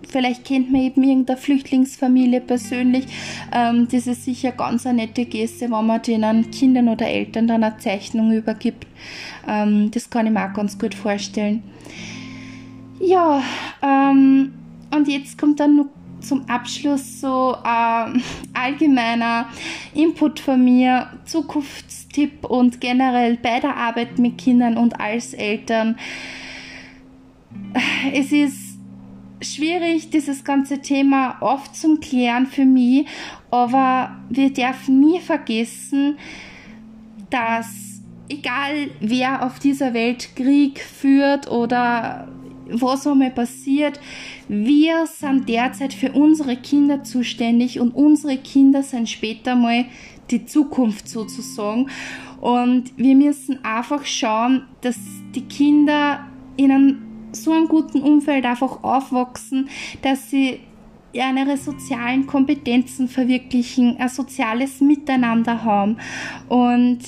vielleicht 0.09 0.45
kennt 0.45 0.71
man 0.71 0.83
eben 0.83 1.03
irgendeine 1.03 1.39
Flüchtlingsfamilie 1.39 2.41
persönlich. 2.41 3.07
Ähm, 3.53 3.89
das 3.91 4.07
ist 4.07 4.25
sicher 4.25 4.53
ganz 4.53 4.87
eine 4.87 5.03
nette 5.03 5.25
Geste, 5.25 5.71
wenn 5.71 5.87
man 5.87 6.03
denen 6.03 6.51
Kindern 6.51 6.89
oder 6.89 7.07
Eltern 7.07 7.47
dann 7.47 7.65
eine 7.65 7.79
Zeichnung 7.79 8.33
übergibt. 8.33 8.87
Ähm, 9.47 9.91
das 9.91 10.11
kann 10.11 10.27
ich 10.27 10.33
mir 10.33 10.49
auch 10.49 10.55
ganz 10.55 10.79
gut 10.79 10.95
vorstellen. 10.95 11.63
Ja, 13.01 13.43
ähm, 13.83 14.53
und 14.95 15.09
jetzt 15.09 15.39
kommt 15.39 15.59
dann 15.59 15.77
noch 15.77 15.87
zum 16.21 16.49
Abschluss 16.49 17.21
so 17.21 17.57
äh, 17.65 18.19
allgemeiner 18.55 19.47
Input 19.95 20.41
von 20.41 20.63
mir, 20.65 21.09
Zukunftstipp 21.25 22.45
und 22.45 22.81
generell 22.81 23.37
bei 23.37 23.59
der 23.61 23.77
Arbeit 23.77 24.19
mit 24.19 24.39
Kindern 24.39 24.77
und 24.77 25.01
als 25.01 25.35
Eltern. 25.35 25.97
Es 28.13 28.33
ist 28.33 28.62
schwierig, 29.43 30.11
dieses 30.11 30.45
ganze 30.45 30.81
Thema 30.81 31.37
oft 31.41 31.77
zum 31.77 32.01
Klären 32.01 32.47
für 32.47 32.65
mich, 32.65 33.07
aber 33.51 34.17
wir 34.29 34.53
dürfen 34.53 35.01
nie 35.01 35.21
vergessen, 35.21 36.17
dass 37.31 38.01
egal 38.29 38.91
wer 39.01 39.45
auf 39.45 39.59
dieser 39.59 39.95
Welt 39.95 40.35
Krieg 40.37 40.81
führt 40.81 41.51
oder 41.51 42.29
was 42.69 43.07
auch 43.07 43.15
mal 43.15 43.31
passiert, 43.31 44.01
wir 44.49 45.07
sind 45.07 45.49
derzeit 45.49 45.93
für 45.93 46.13
unsere 46.13 46.57
Kinder 46.57 47.05
zuständig 47.05 47.81
und 47.81 47.91
unsere 47.95 48.39
Kinder 48.39 48.83
sind 48.83 49.09
später 49.09 49.55
mal 49.55 49.85
die 50.31 50.47
Zukunft 50.47 51.09
sozusagen. 51.09 51.89
Und 52.41 52.97
wir 52.97 53.15
müssen 53.15 53.65
einfach 53.65 54.05
schauen, 54.05 54.65
dass 54.81 54.99
die 55.35 55.43
Kinder 55.43 56.27
in 56.57 56.73
einem 56.73 57.12
so 57.33 57.53
einem 57.53 57.69
guten 57.69 58.03
Umfeld 58.03 58.45
einfach 58.45 58.83
aufwachsen, 58.83 59.69
dass 60.03 60.31
sie 60.31 60.61
ihre 61.13 61.57
sozialen 61.57 62.27
Kompetenzen 62.27 63.09
verwirklichen, 63.09 63.97
ein 63.99 64.09
soziales 64.09 64.81
Miteinander 64.81 65.63
haben 65.65 65.99
und 66.49 67.01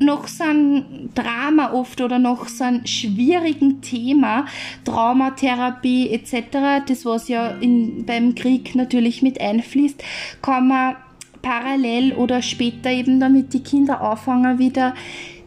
noch 0.00 0.26
so 0.28 0.44
ein 0.44 1.10
Drama 1.14 1.72
oft 1.72 2.00
oder 2.00 2.18
noch 2.18 2.48
so 2.48 2.64
ein 2.64 2.86
schwierigen 2.86 3.82
Thema, 3.82 4.46
Traumatherapie 4.84 6.10
etc., 6.10 6.86
das 6.86 7.04
was 7.04 7.28
ja 7.28 7.48
in, 7.48 8.06
beim 8.06 8.34
Krieg 8.34 8.74
natürlich 8.74 9.22
mit 9.22 9.40
einfließt, 9.40 10.02
kann 10.40 10.68
man 10.68 10.96
parallel 11.42 12.12
oder 12.14 12.42
später 12.42 12.90
eben 12.90 13.20
damit 13.20 13.52
die 13.52 13.62
Kinder 13.62 14.00
auffangen, 14.00 14.58
wieder 14.58 14.94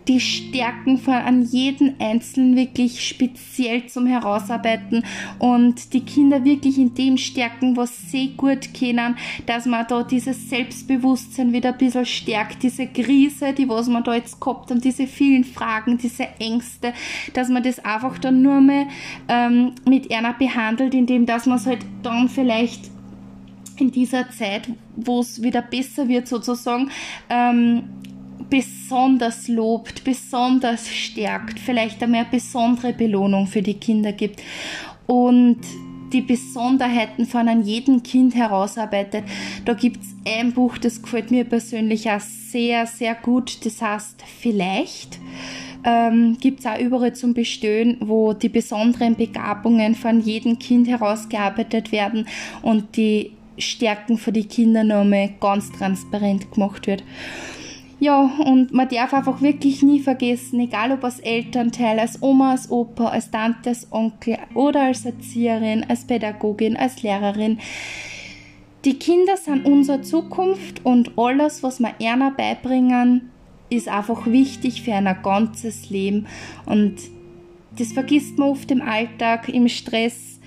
die 0.07 0.19
Stärken 0.19 0.97
von 0.97 1.13
an 1.13 1.43
jeden 1.43 1.99
Einzelnen 1.99 2.55
wirklich 2.55 3.05
speziell 3.07 3.87
zum 3.87 4.05
Herausarbeiten 4.05 5.03
und 5.39 5.93
die 5.93 6.01
Kinder 6.01 6.43
wirklich 6.43 6.77
in 6.77 6.93
dem 6.93 7.17
stärken, 7.17 7.77
was 7.77 8.11
sie 8.11 8.33
gut 8.35 8.73
kennen, 8.73 9.15
dass 9.45 9.65
man 9.65 9.85
da 9.87 10.03
dieses 10.03 10.49
Selbstbewusstsein 10.49 11.53
wieder 11.53 11.73
ein 11.73 11.77
bisschen 11.77 12.05
stärkt, 12.05 12.63
diese 12.63 12.87
Krise, 12.87 13.53
die 13.53 13.69
was 13.69 13.87
man 13.87 14.03
da 14.03 14.15
jetzt 14.15 14.39
gehabt 14.39 14.71
und 14.71 14.83
diese 14.83 15.07
vielen 15.07 15.43
Fragen, 15.43 15.97
diese 15.97 16.27
Ängste, 16.39 16.93
dass 17.33 17.49
man 17.49 17.63
das 17.63 17.83
einfach 17.83 18.17
dann 18.17 18.41
nur 18.41 18.61
mehr 18.61 18.87
ähm, 19.27 19.73
mit 19.87 20.13
einer 20.13 20.33
behandelt, 20.33 20.93
indem 20.93 21.25
dass 21.25 21.45
man 21.45 21.57
es 21.57 21.65
halt 21.65 21.85
dann 22.01 22.29
vielleicht 22.29 22.91
in 23.79 23.91
dieser 23.91 24.29
Zeit, 24.29 24.69
wo 24.95 25.19
es 25.19 25.41
wieder 25.41 25.61
besser 25.61 26.07
wird 26.07 26.27
sozusagen, 26.27 26.89
ähm, 27.29 27.83
besonders 28.49 29.47
lobt, 29.47 30.03
besonders 30.03 30.87
stärkt, 30.87 31.59
vielleicht 31.59 32.01
einmal 32.03 32.21
eine 32.21 32.29
besondere 32.29 32.93
Belohnung 32.93 33.47
für 33.47 33.61
die 33.61 33.75
Kinder 33.75 34.11
gibt 34.11 34.41
und 35.07 35.59
die 36.11 36.21
Besonderheiten 36.21 37.25
von 37.25 37.47
an 37.47 37.63
jedem 37.63 38.03
Kind 38.03 38.35
herausarbeitet. 38.35 39.23
Da 39.65 39.73
gibt 39.73 40.03
es 40.03 40.15
ein 40.25 40.53
Buch, 40.53 40.77
das 40.77 41.01
gefällt 41.01 41.31
mir 41.31 41.43
persönlich 41.43 42.09
auch 42.09 42.19
sehr, 42.19 42.85
sehr 42.85 43.15
gut. 43.15 43.65
Das 43.65 43.81
heißt 43.81 44.23
Vielleicht. 44.39 45.19
ähm, 45.85 46.37
gibt 46.39 46.61
es 46.61 46.65
auch 46.65 46.79
überall 46.79 47.13
zum 47.13 47.33
Bestehen, 47.33 47.97
wo 47.99 48.33
die 48.33 48.49
besonderen 48.49 49.15
Begabungen 49.15 49.95
von 49.95 50.21
jedem 50.21 50.59
Kind 50.59 50.87
herausgearbeitet 50.87 51.91
werden 51.91 52.27
und 52.61 52.95
die 52.95 53.31
Stärken 53.57 54.17
für 54.17 54.31
die 54.31 54.45
Kinder 54.45 54.83
nochmal 54.83 55.31
ganz 55.39 55.71
transparent 55.71 56.51
gemacht 56.51 56.87
wird. 56.87 57.03
Ja, 57.99 58.31
und 58.45 58.73
man 58.73 58.89
darf 58.89 59.13
einfach 59.13 59.41
wirklich 59.41 59.81
nie 59.81 59.99
vergessen, 59.99 60.59
egal 60.59 60.91
ob 60.91 61.03
als 61.03 61.19
Elternteil, 61.19 61.99
als 61.99 62.21
Oma, 62.21 62.51
als 62.51 62.69
Opa, 62.69 63.05
als 63.05 63.31
Tante, 63.31 63.69
als 63.69 63.87
Onkel 63.91 64.37
oder 64.55 64.83
als 64.83 65.05
Erzieherin, 65.05 65.85
als 65.87 66.05
Pädagogin, 66.05 66.75
als 66.75 67.01
Lehrerin, 67.01 67.59
die 68.85 68.99
Kinder 68.99 69.37
sind 69.37 69.65
unsere 69.65 70.01
Zukunft 70.01 70.85
und 70.85 71.17
alles, 71.17 71.63
was 71.63 71.79
wir 71.79 71.93
ihnen 71.99 72.35
beibringen, 72.35 73.31
ist 73.69 73.87
einfach 73.87 74.27
wichtig 74.27 74.81
für 74.81 74.93
ein 74.93 75.17
ganzes 75.23 75.89
Leben. 75.89 76.27
Und 76.65 76.95
das 77.77 77.93
vergisst 77.93 78.37
man 78.37 78.49
oft 78.49 78.69
im 78.71 78.81
Alltag, 78.81 79.47
im 79.47 79.69
Stress 79.69 80.41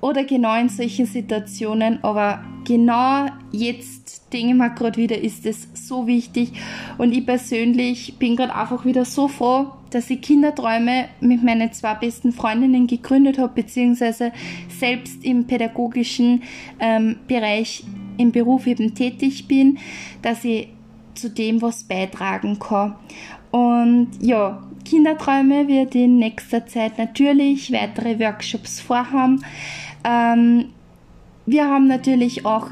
oder 0.00 0.22
genau 0.22 0.56
in 0.58 0.68
solchen 0.68 1.06
Situationen. 1.06 2.02
Aber 2.04 2.44
genau 2.64 3.26
jetzt 3.50 3.97
denke 4.32 4.54
mir 4.54 4.70
gerade 4.70 4.96
wieder, 4.96 5.18
ist 5.18 5.46
es 5.46 5.68
so 5.74 6.06
wichtig. 6.06 6.52
Und 6.98 7.12
ich 7.12 7.24
persönlich 7.24 8.16
bin 8.18 8.36
gerade 8.36 8.54
einfach 8.54 8.84
wieder 8.84 9.04
so 9.04 9.28
froh, 9.28 9.72
dass 9.90 10.10
ich 10.10 10.20
Kinderträume 10.20 11.08
mit 11.20 11.42
meinen 11.42 11.72
zwei 11.72 11.94
besten 11.94 12.32
Freundinnen 12.32 12.86
gegründet 12.86 13.38
habe, 13.38 13.62
beziehungsweise 13.62 14.32
selbst 14.68 15.24
im 15.24 15.46
pädagogischen 15.46 16.42
ähm, 16.78 17.16
Bereich 17.26 17.84
im 18.18 18.32
Beruf 18.32 18.66
eben 18.66 18.94
tätig 18.94 19.48
bin, 19.48 19.78
dass 20.22 20.44
ich 20.44 20.68
zu 21.14 21.30
dem 21.30 21.62
was 21.62 21.84
beitragen 21.84 22.58
kann. 22.58 22.96
Und 23.50 24.08
ja, 24.20 24.62
Kinderträume 24.84 25.68
wird 25.68 25.94
in 25.94 26.18
nächster 26.18 26.66
Zeit 26.66 26.98
natürlich 26.98 27.72
weitere 27.72 28.18
Workshops 28.18 28.80
vorhaben. 28.80 29.44
Ähm, 30.04 30.66
wir 31.46 31.66
haben 31.66 31.86
natürlich 31.86 32.44
auch 32.44 32.70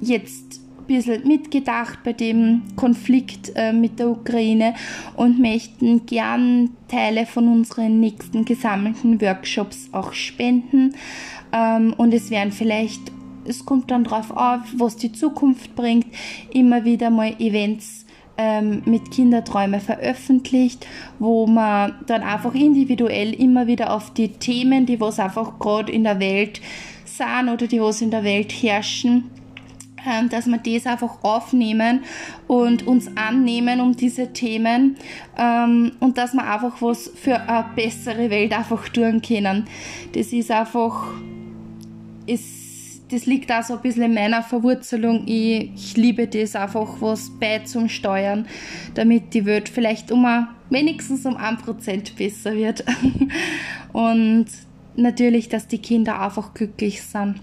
jetzt 0.00 0.60
bisschen 0.88 1.26
mitgedacht 1.28 2.00
bei 2.02 2.12
dem 2.12 2.62
Konflikt 2.74 3.52
äh, 3.54 3.72
mit 3.72 4.00
der 4.00 4.08
Ukraine 4.08 4.74
und 5.14 5.38
möchten 5.38 6.06
gern 6.06 6.70
Teile 6.88 7.26
von 7.26 7.46
unseren 7.46 8.00
nächsten 8.00 8.44
gesammelten 8.44 9.20
Workshops 9.20 9.88
auch 9.92 10.12
spenden. 10.12 10.94
Ähm, 11.52 11.94
und 11.96 12.12
es 12.12 12.30
werden 12.30 12.52
vielleicht, 12.52 13.12
es 13.44 13.64
kommt 13.64 13.92
dann 13.92 14.02
drauf 14.02 14.32
auf, 14.32 14.62
was 14.76 14.96
die 14.96 15.12
Zukunft 15.12 15.76
bringt, 15.76 16.06
immer 16.52 16.84
wieder 16.84 17.10
mal 17.10 17.34
Events 17.38 18.06
ähm, 18.38 18.82
mit 18.86 19.10
Kinderträume 19.10 19.80
veröffentlicht, 19.80 20.86
wo 21.18 21.46
man 21.46 21.94
dann 22.06 22.22
einfach 22.22 22.54
individuell 22.54 23.34
immer 23.34 23.66
wieder 23.66 23.92
auf 23.92 24.14
die 24.14 24.28
Themen, 24.28 24.86
die 24.86 25.00
was 25.00 25.18
einfach 25.18 25.58
gerade 25.58 25.92
in 25.92 26.04
der 26.04 26.20
Welt 26.20 26.60
sind 27.04 27.48
oder 27.48 27.66
die 27.66 27.80
was 27.80 28.00
in 28.00 28.10
der 28.10 28.24
Welt 28.24 28.52
herrschen, 28.52 29.30
dass 30.30 30.46
wir 30.46 30.58
das 30.58 30.86
einfach 30.86 31.22
aufnehmen 31.22 32.04
und 32.46 32.86
uns 32.86 33.10
annehmen 33.16 33.80
um 33.80 33.96
diese 33.96 34.32
Themen 34.32 34.96
ähm, 35.36 35.92
und 36.00 36.18
dass 36.18 36.34
wir 36.34 36.44
einfach 36.44 36.80
was 36.80 37.10
für 37.14 37.40
eine 37.40 37.66
bessere 37.74 38.30
Welt 38.30 38.56
einfach 38.56 38.88
tun 38.88 39.22
können. 39.22 39.66
Das 40.12 40.32
ist 40.32 40.50
einfach, 40.50 41.12
ist, 42.26 43.02
das 43.10 43.26
liegt 43.26 43.50
auch 43.50 43.62
so 43.62 43.74
ein 43.74 43.82
bisschen 43.82 44.04
in 44.04 44.14
meiner 44.14 44.42
Verwurzelung. 44.42 45.24
Ich, 45.26 45.70
ich 45.74 45.96
liebe 45.96 46.26
das 46.26 46.54
einfach, 46.54 47.00
was 47.00 47.30
bei 47.38 47.60
zum 47.60 47.88
Steuern, 47.88 48.46
damit 48.94 49.34
die 49.34 49.46
Welt 49.46 49.68
vielleicht 49.68 50.12
um 50.12 50.24
ein, 50.24 50.48
wenigstens 50.70 51.24
um 51.26 51.36
ein 51.36 51.58
Prozent 51.58 52.16
besser 52.16 52.54
wird. 52.54 52.84
und 53.92 54.46
natürlich, 54.96 55.48
dass 55.48 55.68
die 55.68 55.78
Kinder 55.78 56.20
einfach 56.20 56.54
glücklich 56.54 57.02
sind. 57.02 57.40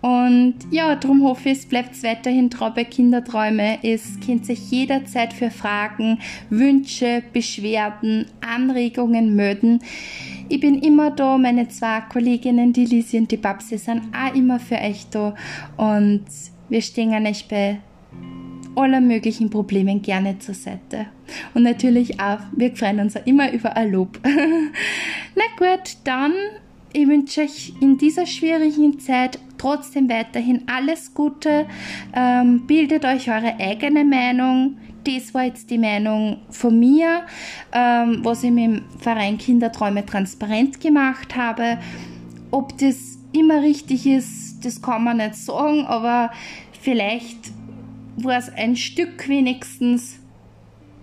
Und 0.00 0.54
ja, 0.70 0.96
darum 0.96 1.22
hoffe 1.22 1.50
ich, 1.50 1.58
es 1.58 1.66
bleibt 1.66 2.02
weiterhin 2.02 2.50
treu 2.50 2.70
bei 2.70 2.84
Kinderträume. 2.84 3.78
Es 3.84 4.18
kennt 4.20 4.44
sich 4.44 4.70
jederzeit 4.70 5.32
für 5.32 5.50
Fragen, 5.50 6.18
Wünsche, 6.50 7.22
Beschwerden, 7.32 8.26
Anregungen 8.40 9.36
melden. 9.36 9.78
Ich 10.48 10.60
bin 10.60 10.80
immer 10.80 11.12
da, 11.12 11.38
meine 11.38 11.68
zwei 11.68 12.00
Kolleginnen, 12.00 12.72
die 12.72 12.84
Lisi 12.84 13.16
und 13.16 13.30
die 13.30 13.36
Babsi, 13.36 13.78
sind 13.78 14.02
auch 14.12 14.34
immer 14.34 14.58
für 14.58 14.74
euch 14.76 15.06
da. 15.10 15.34
Und 15.76 16.24
wir 16.68 16.82
stehen 16.82 17.26
euch 17.26 17.46
bei 17.46 17.78
aller 18.74 19.00
möglichen 19.00 19.50
Problemen 19.50 20.02
gerne 20.02 20.38
zur 20.38 20.54
Seite. 20.54 21.06
Und 21.54 21.62
natürlich 21.62 22.20
auch, 22.20 22.40
wir 22.56 22.74
freuen 22.74 23.00
uns 23.00 23.16
auch 23.16 23.26
immer 23.26 23.52
über 23.52 23.76
ein 23.76 23.92
Lob. 23.92 24.18
Na 25.34 25.44
gut, 25.58 25.96
dann 26.04 26.32
ich 26.92 27.08
wünsche 27.08 27.42
euch 27.42 27.72
in 27.80 27.96
dieser 27.96 28.26
schwierigen 28.26 28.98
Zeit 29.00 29.38
trotzdem 29.58 30.08
weiterhin 30.08 30.62
alles 30.66 31.14
Gute. 31.14 31.66
Ähm, 32.14 32.66
bildet 32.66 33.04
euch 33.04 33.30
eure 33.30 33.58
eigene 33.58 34.04
Meinung. 34.04 34.76
Das 35.04 35.34
war 35.34 35.44
jetzt 35.44 35.70
die 35.70 35.78
Meinung 35.78 36.38
von 36.50 36.78
mir, 36.78 37.22
ähm, 37.72 38.20
was 38.22 38.44
ich 38.44 38.50
mit 38.50 38.64
dem 38.64 38.82
Verein 38.98 39.38
Kinderträume 39.38 40.06
transparent 40.06 40.80
gemacht 40.80 41.34
habe. 41.34 41.78
Ob 42.50 42.76
das 42.78 43.18
immer 43.32 43.62
richtig 43.62 44.06
ist, 44.06 44.64
das 44.64 44.80
kann 44.82 45.04
man 45.04 45.16
nicht 45.16 45.34
sagen, 45.34 45.86
aber 45.86 46.30
vielleicht 46.80 47.52
war 48.16 48.38
es 48.38 48.48
ein 48.50 48.76
Stück 48.76 49.28
wenigstens 49.28 50.18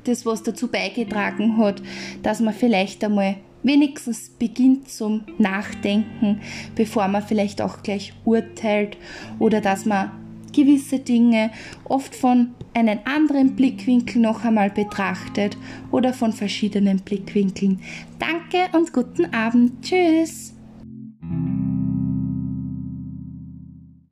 das, 0.04 0.26
was 0.26 0.44
dazu 0.44 0.68
beigetragen 0.68 1.58
hat, 1.58 1.82
dass 2.24 2.40
man 2.40 2.54
vielleicht 2.54 3.04
einmal 3.04 3.38
wenigstens 3.64 4.30
beginnt 4.30 4.90
zum 4.90 5.24
Nachdenken, 5.38 6.42
bevor 6.76 7.08
man 7.08 7.24
vielleicht 7.24 7.62
auch 7.62 7.84
gleich 7.84 8.14
urteilt 8.26 8.98
oder 9.40 9.62
dass 9.62 9.86
man 9.86 10.12
gewisse 10.54 11.00
Dinge 11.00 11.52
oft 11.86 12.16
von 12.16 12.56
einem 12.74 13.00
anderen 13.06 13.56
Blickwinkel 13.56 14.22
noch 14.22 14.44
einmal 14.44 14.70
betrachtet 14.70 15.58
oder 15.92 16.14
von 16.14 16.34
verschiedenen 16.34 17.00
Blickwinkeln. 17.00 17.80
Danke 18.18 18.76
und 18.78 18.94
guten 18.94 19.34
Abend. 19.34 19.84
Tschüss. 19.84 20.54